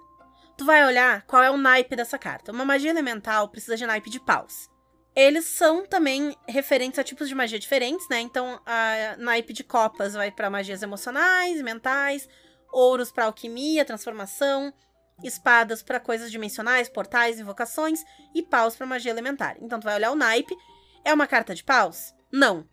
[0.57, 2.53] Tu vai olhar qual é o naipe dessa carta.
[2.53, 4.71] Uma magia elemental precisa de naipe de paus.
[5.17, 8.21] Eles são também referentes a tipos de magia diferentes, né?
[8.21, 12.29] Então, a naipe de copas vai pra magias emocionais, mentais,
[12.73, 14.75] ouros pra alquimia, transformação,
[15.23, 18.03] espadas pra coisas dimensionais, portais, invocações
[18.35, 19.57] e paus pra magia elementar.
[19.61, 20.57] Então, tu vai olhar o naipe.
[21.05, 22.13] É uma carta de paus?
[22.33, 22.69] Não.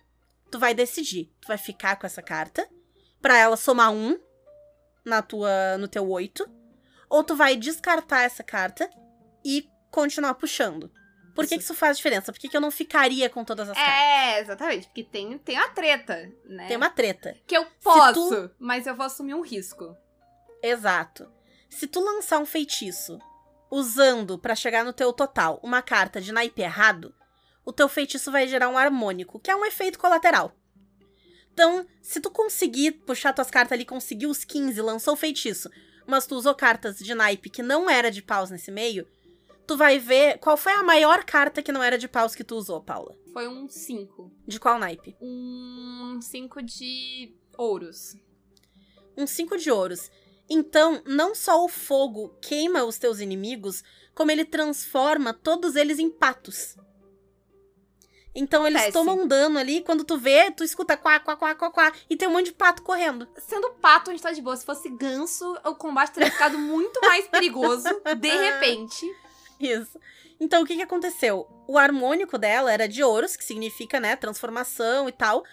[0.49, 1.31] Tu vai decidir.
[1.41, 2.67] Tu vai ficar com essa carta
[3.21, 4.19] pra ela somar um
[5.05, 6.49] na tua, no teu oito,
[7.07, 8.89] ou tu vai descartar essa carta
[9.45, 10.91] e continuar puxando.
[11.33, 11.59] Por que, Isso.
[11.59, 12.31] que isso faz diferença?
[12.31, 13.93] Por que, que eu não ficaria com todas as cartas?
[13.93, 14.87] É, exatamente.
[14.87, 16.67] Porque tem, tem a treta, né?
[16.67, 17.35] Tem uma treta.
[17.47, 19.95] Que eu posso, mas eu vou assumir um risco.
[20.61, 21.31] Exato.
[21.69, 23.17] Se tu lançar um feitiço
[23.69, 27.15] usando pra chegar no teu total uma carta de naipe errado,
[27.65, 30.53] o teu feitiço vai gerar um harmônico, que é um efeito colateral.
[31.53, 35.69] Então, se tu conseguir puxar tuas cartas ali, conseguir os 15, lançou o feitiço,
[36.07, 39.07] mas tu usou cartas de naipe que não era de paus nesse meio,
[39.71, 42.55] tu vai ver qual foi a maior carta que não era de paus que tu
[42.57, 43.15] usou, Paula.
[43.31, 44.29] Foi um 5.
[44.45, 45.15] De qual naipe?
[45.21, 48.15] Um 5 de ouros.
[49.17, 50.09] um cinco de ouros.
[50.49, 53.81] Então, não só o fogo queima os teus inimigos,
[54.13, 56.75] como ele transforma todos eles em patos.
[58.33, 58.93] Então eles Acontece.
[58.93, 62.27] tomam dano ali, quando tu vê, tu escuta quá, quá, quá, quá, quá, e tem
[62.27, 63.27] um monte de pato correndo.
[63.37, 64.55] Sendo pato, a gente tá de boa.
[64.55, 67.87] Se fosse ganso, o combate teria ficado muito mais perigoso.
[68.19, 69.05] De repente.
[69.61, 69.99] Isso.
[70.39, 71.47] Então o que que aconteceu?
[71.67, 75.43] O harmônico dela era de ouros, que significa, né, transformação e tal.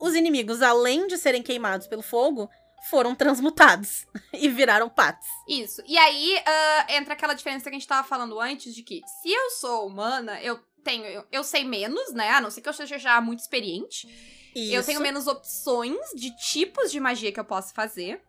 [0.00, 2.50] Os inimigos, além de serem queimados pelo fogo,
[2.90, 5.26] foram transmutados e viraram patos.
[5.48, 5.82] Isso.
[5.86, 9.32] E aí ah, entra aquela diferença que a gente tava falando antes de que se
[9.32, 11.04] eu sou humana, eu tenho.
[11.06, 12.30] Eu, eu sei menos, né?
[12.30, 14.06] A não ser que eu seja já muito experiente.
[14.54, 14.86] Eu Isso.
[14.86, 18.22] tenho menos opções de tipos de magia que eu posso fazer.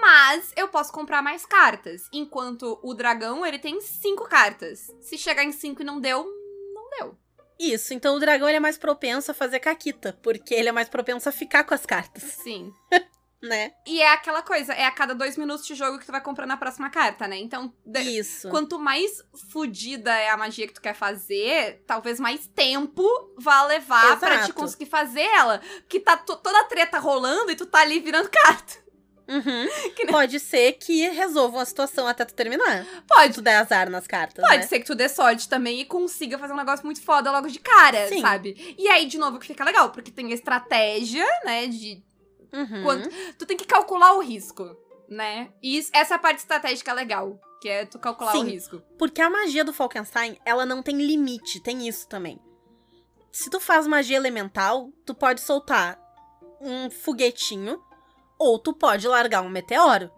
[0.00, 2.08] Mas eu posso comprar mais cartas.
[2.12, 4.90] Enquanto o dragão, ele tem cinco cartas.
[5.00, 6.24] Se chegar em cinco e não deu,
[6.74, 7.18] não deu.
[7.58, 10.88] Isso, então o dragão ele é mais propenso a fazer caquita, porque ele é mais
[10.88, 12.72] propenso a ficar com as cartas, Sim.
[13.40, 13.72] né?
[13.86, 16.50] E é aquela coisa, é a cada dois minutos de jogo que tu vai comprando
[16.50, 17.36] a próxima carta, né?
[17.38, 18.48] Então, Isso.
[18.48, 19.22] quanto mais
[19.52, 23.04] fodida é a magia que tu quer fazer, talvez mais tempo
[23.38, 25.60] vá levar pra te conseguir fazer ela.
[25.88, 28.82] Que tá to- toda a treta rolando e tu tá ali virando carta.
[29.26, 30.06] Uhum.
[30.10, 32.84] Pode ser que resolvam a situação até tu terminar.
[32.84, 33.34] Se Pode.
[33.34, 34.66] tu der azar nas cartas, Pode né?
[34.66, 37.58] ser que tu dê sorte também e consiga fazer um negócio muito foda logo de
[37.58, 38.20] cara, Sim.
[38.20, 38.74] sabe?
[38.78, 42.02] E aí, de novo, que fica legal, porque tem a estratégia, né, de
[42.52, 42.82] Uhum.
[42.84, 43.08] Quanto-
[43.38, 44.76] tu tem que calcular o risco,
[45.08, 45.50] né?
[45.62, 48.50] E isso- essa é a parte estratégica legal, que é tu calcular o Sim.
[48.50, 48.80] risco.
[48.96, 52.38] Porque a magia do Falkenstein, ela não tem limite, tem isso também.
[53.32, 55.98] Se tu faz magia elemental, tu pode soltar
[56.60, 57.82] um foguetinho
[58.44, 60.10] ou tu pode largar um meteoro.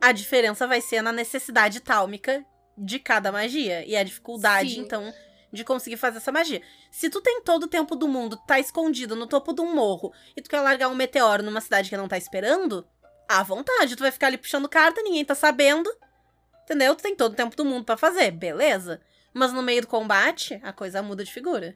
[0.00, 2.44] A diferença vai ser na necessidade tálmica
[2.76, 4.80] de cada magia e a dificuldade, Sim.
[4.80, 5.12] então,
[5.52, 6.60] de conseguir fazer essa magia.
[6.90, 10.12] Se tu tem todo o tempo do mundo, tá escondido no topo de um morro
[10.36, 12.86] e tu quer largar um meteoro numa cidade que não tá esperando,
[13.28, 15.90] à vontade, tu vai ficar ali puxando carta, ninguém tá sabendo.
[16.64, 16.94] Entendeu?
[16.94, 19.00] Tu tem todo o tempo do mundo pra fazer, beleza?
[19.32, 21.74] Mas no meio do combate, a coisa muda de figura.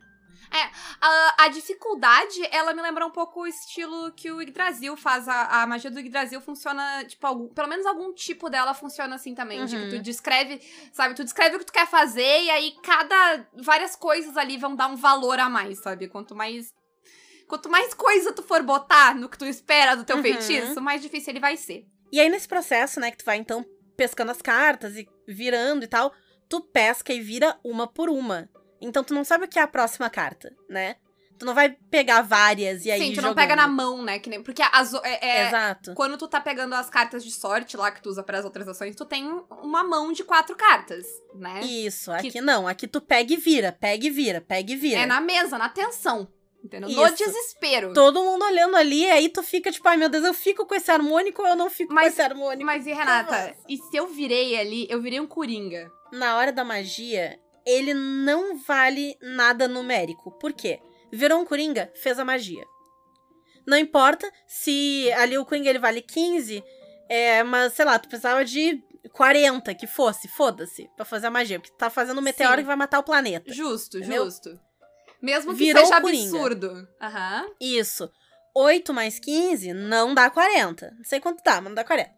[1.00, 5.28] A, a dificuldade, ela me lembra um pouco o estilo que o Yggdrasil faz.
[5.28, 9.34] A, a magia do Yggdrasil funciona, tipo, algum, pelo menos algum tipo dela funciona assim
[9.34, 9.64] também.
[9.66, 9.88] Que Uhum.
[9.90, 10.60] tu descreve,
[10.92, 11.14] sabe?
[11.14, 13.46] Tu descreve o que tu quer fazer e aí cada.
[13.54, 16.08] Várias coisas ali vão dar um valor a mais, sabe?
[16.08, 16.72] Quanto mais.
[17.46, 20.22] Quanto mais coisa tu for botar no que tu espera do teu Uhum.
[20.22, 21.86] feitiço, mais difícil ele vai ser.
[22.12, 23.64] E aí, nesse processo, né, que tu vai então
[23.96, 26.12] pescando as cartas e virando e tal,
[26.48, 28.48] tu pesca e vira uma por uma.
[28.80, 30.96] Então tu não sabe o que é a próxima carta, né?
[31.38, 32.98] Tu não vai pegar várias e aí.
[33.00, 33.36] Sim, tu não jogando.
[33.36, 34.18] pega na mão, né?
[34.18, 35.94] Que nem, porque as, é, é- Exato.
[35.94, 38.66] quando tu tá pegando as cartas de sorte lá que tu usa para as outras
[38.66, 39.24] ações, tu tem
[39.62, 41.06] uma mão de quatro cartas,
[41.36, 41.60] né?
[41.60, 42.66] Isso, Que- aqui não.
[42.66, 45.00] Aqui tu pega e vira, pega e vira, pega e vira.
[45.02, 46.26] É na mesa, na tensão.
[46.64, 46.90] Entendeu?
[46.90, 47.14] No Isso.
[47.24, 47.92] desespero.
[47.94, 50.90] Todo mundo olhando ali, aí tu fica tipo, ai meu Deus, eu fico com esse
[50.90, 52.64] harmônico ou eu não fico Mas- com esse harmônico?
[52.66, 55.88] Mas e Renata, e se eu virei ali, eu virei um coringa?
[56.12, 57.38] Na hora da magia,
[57.68, 60.30] ele não vale nada numérico.
[60.38, 60.80] Por quê?
[61.12, 62.64] Virou um Coringa, fez a magia.
[63.66, 66.64] Não importa se ali o Coringa ele vale 15,
[67.10, 71.60] é, mas sei lá, tu precisava de 40 que fosse, foda-se, pra fazer a magia.
[71.60, 72.62] Porque tu tá fazendo um meteoro Sim.
[72.62, 73.52] que vai matar o planeta.
[73.52, 74.24] Justo, Entendeu?
[74.24, 74.58] justo.
[75.20, 76.88] Mesmo que Virou seja absurdo.
[77.00, 77.50] Aham.
[77.60, 78.10] Isso.
[78.54, 80.94] 8 mais 15 não dá 40.
[80.96, 82.10] Não sei quanto dá, mas não dá 40.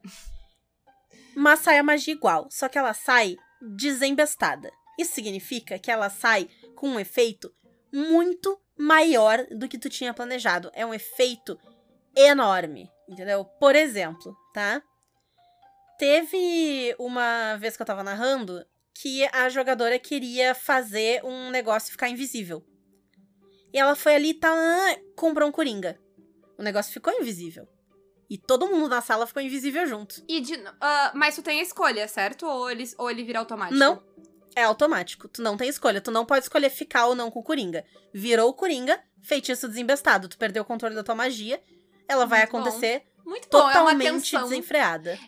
[1.34, 4.70] Mas sai a magia igual, só que ela sai desembestada.
[5.00, 6.46] Isso significa que ela sai
[6.76, 7.50] com um efeito
[7.90, 10.70] muito maior do que tu tinha planejado.
[10.74, 11.58] É um efeito
[12.14, 13.44] enorme, entendeu?
[13.44, 14.82] Por exemplo, tá?
[15.98, 18.62] Teve uma vez que eu tava narrando
[18.94, 22.62] que a jogadora queria fazer um negócio ficar invisível.
[23.72, 24.54] E ela foi ali e tá,
[25.16, 25.98] comprou um coringa.
[26.58, 27.66] O negócio ficou invisível.
[28.28, 30.22] E todo mundo na sala ficou invisível junto.
[30.28, 32.46] E de, ah, mas tu tem a escolha, certo?
[32.46, 33.78] Ou ele, ou ele vira automático?
[33.78, 34.02] Não.
[34.54, 35.28] É automático.
[35.28, 36.00] Tu não tem escolha.
[36.00, 37.84] Tu não pode escolher ficar ou não com o coringa.
[38.12, 40.28] Virou o coringa, feitiço desembestado.
[40.28, 41.62] Tu perdeu o controle da tua magia.
[42.08, 42.58] Ela vai Muito bom.
[42.58, 44.42] acontecer Muito bom, é totalmente tensão.
[44.48, 45.18] desenfreada.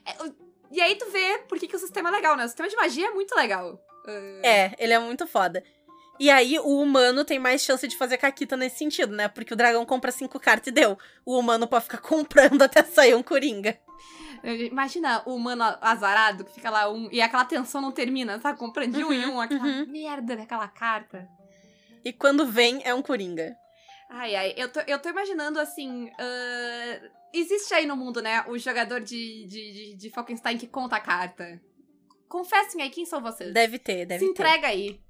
[0.71, 2.45] E aí tu vê por que, que o sistema é legal, né?
[2.45, 3.79] O sistema de magia é muito legal.
[4.07, 5.63] Ah, É, ele é muito foda.
[6.19, 9.29] E aí, o humano tem mais chance de fazer caquita nesse sentido, né?
[9.29, 10.97] Porque o dragão compra cinco cartas e deu.
[11.25, 13.77] O humano pode ficar comprando até sair um coringa.
[14.43, 17.09] Imagina o humano azarado que fica lá um.
[17.13, 18.59] E aquela tensão não termina, sabe?
[18.59, 19.87] Comprando de um em um, aquela uhum.
[19.87, 21.29] merda daquela carta.
[22.05, 23.57] E quando vem, é um coringa.
[24.11, 26.11] Ai, ai, eu tô, eu tô imaginando assim.
[26.19, 30.97] ah, existe aí no mundo, né, o jogador de, de, de, de Falkenstein que conta
[30.97, 31.61] a carta.
[32.29, 33.55] Confessem aí, quem são vocês?
[33.55, 34.31] Deve ter, deve Se ter.
[34.33, 35.01] entrega aí.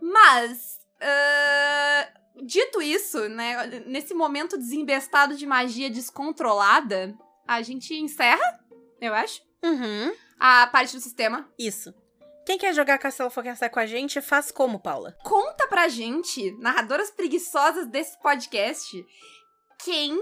[0.00, 0.80] Mas.
[1.00, 2.08] ah,
[2.42, 7.16] dito isso, né, nesse momento desembestado de magia descontrolada,
[7.46, 8.60] a gente encerra,
[9.00, 11.48] eu acho, Uhum, a parte do sistema.
[11.58, 11.94] isso.
[12.46, 15.16] Quem quer jogar Castelo Falkenstein com a gente, faz como, Paula?
[15.24, 19.06] Conta pra gente, narradoras preguiçosas desse podcast,
[19.82, 20.18] quem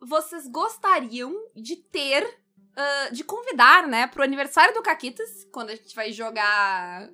[0.00, 2.26] vocês gostariam de ter,
[2.74, 7.10] ah, de convidar, né, pro aniversário do Caquitas, quando a gente vai jogar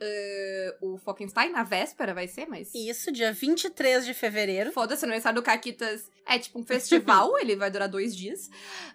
[0.00, 2.72] ah, o Falkenstein na véspera, vai ser, mas.
[2.74, 4.72] Isso, dia 23 de fevereiro.
[4.72, 8.48] Foda-se, o aniversário do Caquitas é tipo um festival, ele vai durar dois dias.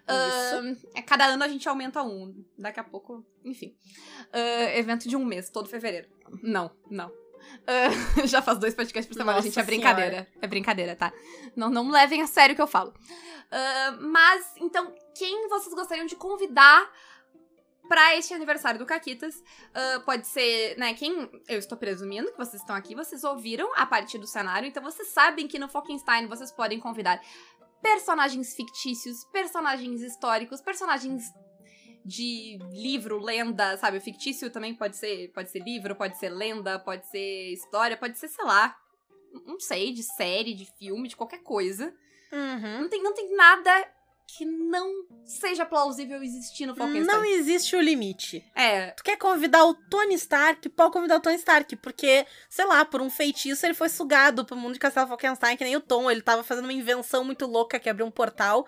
[0.06, 2.34] Ahn, é, cada ano a gente aumenta um.
[2.58, 3.76] Daqui a pouco, enfim.
[4.32, 6.08] Ahn, evento de um mês, todo fevereiro.
[6.42, 7.12] Não, não.
[7.66, 9.60] Ahn, já faz dois podcasts por semana, Nossa gente.
[9.60, 10.28] É brincadeira.
[10.40, 11.12] É brincadeira, tá?
[11.54, 12.94] Não, não levem a sério o que eu falo.
[13.50, 16.90] Ahn, mas, então, quem vocês gostariam de convidar
[17.88, 19.42] pra este aniversário do Caquitas?
[19.74, 23.86] Ah, pode ser, né, quem eu estou presumindo que vocês estão aqui, vocês ouviram a
[23.86, 27.20] partir do cenário, então vocês sabem que no Falkenstein vocês podem convidar
[27.82, 31.24] personagens fictícios, personagens históricos, personagens
[32.04, 33.98] de livro, lenda, sabe?
[33.98, 38.18] O fictício também pode ser, pode ser livro, pode ser lenda, pode ser história, pode
[38.18, 38.76] ser, sei lá,
[39.46, 41.94] não sei, de série, de filme, de qualquer coisa.
[42.32, 42.82] Uhum.
[42.82, 43.93] Não tem, não tem nada
[44.26, 47.06] que não seja plausível existir no Falkenstein.
[47.06, 48.44] Não existe o limite.
[48.54, 52.84] É, Tu quer convidar o Tony Stark, pode convidar o Tony Stark, porque, sei lá,
[52.84, 56.10] por um feitiço ele foi sugado pro mundo de Castelo Falkenstein, que nem o Tom.
[56.10, 58.66] Ele tava fazendo uma invenção muito louca que abriu um portal.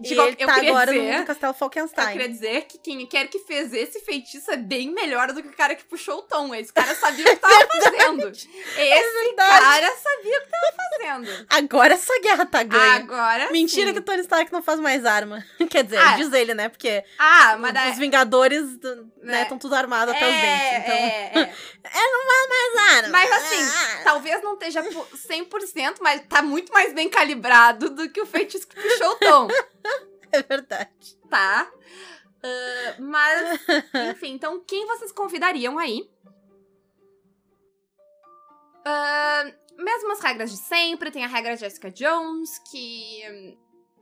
[0.00, 2.12] De e qual- ele eu tá agora no dizer- de Castelo Eu Falkenstein.
[2.12, 5.56] queria dizer que quem quer que fez esse feitiço é bem melhor do que o
[5.56, 6.54] cara que puxou o tom.
[6.54, 8.28] Esse cara sabia o que tava fazendo.
[8.28, 9.36] Esse verdade.
[9.36, 11.46] cara sabia o que tava fazendo.
[11.50, 12.94] Agora essa guerra tá ganha.
[12.96, 13.92] Agora Mentira sim.
[13.94, 15.44] que o Tony Stark não faz mais arma.
[15.70, 16.16] Quer dizer, Ah.
[16.16, 16.68] diz ele, né?
[16.68, 17.92] Porque Ah, mas daí...
[17.92, 19.42] os Vingadores do- né, É.
[19.42, 20.78] estão tudo armados até os dentes.
[20.78, 21.54] Então, é, é.
[22.48, 23.08] mais arma.
[23.10, 28.20] Mas assim, talvez não esteja po- 100%, mas tá muito mais bem calibrado do que
[28.20, 29.48] o feitiço que puxou o tom,
[30.32, 31.16] É verdade.
[31.30, 31.70] tá?
[32.42, 33.60] Ah, mas,
[34.10, 36.10] enfim, então quem vocês convidariam aí?
[38.84, 39.44] Ah,
[39.78, 43.56] mesmas regras de sempre, tem a regra Jessica Jones, que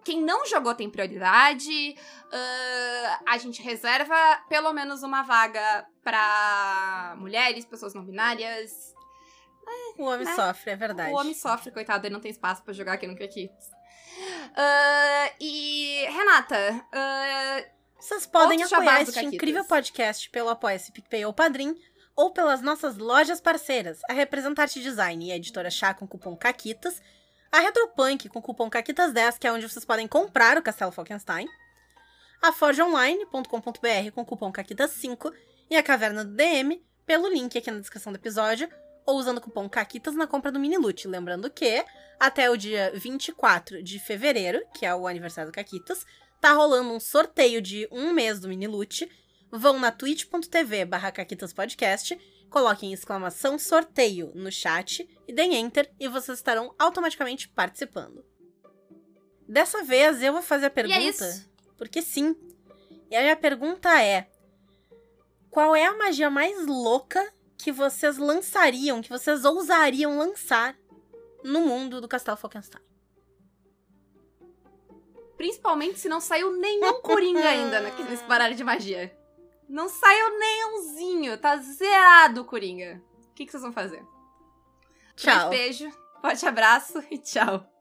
[0.05, 1.95] quem não jogou tem prioridade.
[2.33, 4.15] Ah, a gente reserva
[4.49, 8.93] pelo menos uma vaga pra mulheres, pessoas não binárias.
[9.97, 10.35] O homem Né?
[10.35, 11.13] sofre, é verdade.
[11.13, 13.51] O homem sofre, coitado, ele não tem espaço pra jogar aqui no Kiki.
[14.55, 17.65] Ah, e, Renata, ah,
[17.99, 21.75] Vocês podem apoiar este incrível podcast pelo Apoia-se PicPay ou Padrim,
[22.15, 27.01] ou pelas nossas lojas parceiras, a Representarte Design e a Editora Chá com cupom CAQUITAS,
[27.51, 31.49] a Retropunk com cupom CAQUITAS10, que é onde vocês podem comprar o Castelo Falkenstein,
[32.43, 35.33] a forgeonline.com.br com cupom CAQUITAS5
[35.71, 38.69] e a Caverna do DM pelo link aqui na descrição do episódio,
[39.07, 41.07] ou usando o cupom CAQUITAS na compra do Mini Loot.
[41.09, 41.85] Lembrando que,
[42.19, 46.05] até o dia 24 de fevereiro, que é o aniversário do Caquitas,
[46.41, 49.11] tá rolando um sorteio de um mês do Mini Loot.
[49.51, 56.09] Vão na twitch.tv barra Caquitas Podcast, coloquem exclamação sorteio no chat e deem enter e
[56.09, 58.25] vocês estarão automaticamente participando.
[59.47, 61.25] Dessa vez eu vou fazer a pergunta.
[61.25, 61.45] E é.
[61.77, 62.35] Porque sim.
[63.11, 64.29] E a minha pergunta é:
[65.51, 67.23] qual é a magia mais louca
[67.63, 70.77] que vocês lançariam, que vocês ousariam lançar
[71.45, 72.83] no mundo do Castelo Falkenstein?
[75.37, 79.17] Principalmente se não saiu nenhum Coringa ainda nesse baralho de magia.
[79.69, 81.39] Não saiu nenhumzinho.
[81.39, 83.03] Tá zerado o Coringa.
[83.31, 84.05] O que, que vocês vão fazer?
[85.17, 85.47] Tchau.
[85.47, 85.91] Um beijo,
[86.21, 87.72] forte abraço e tchau.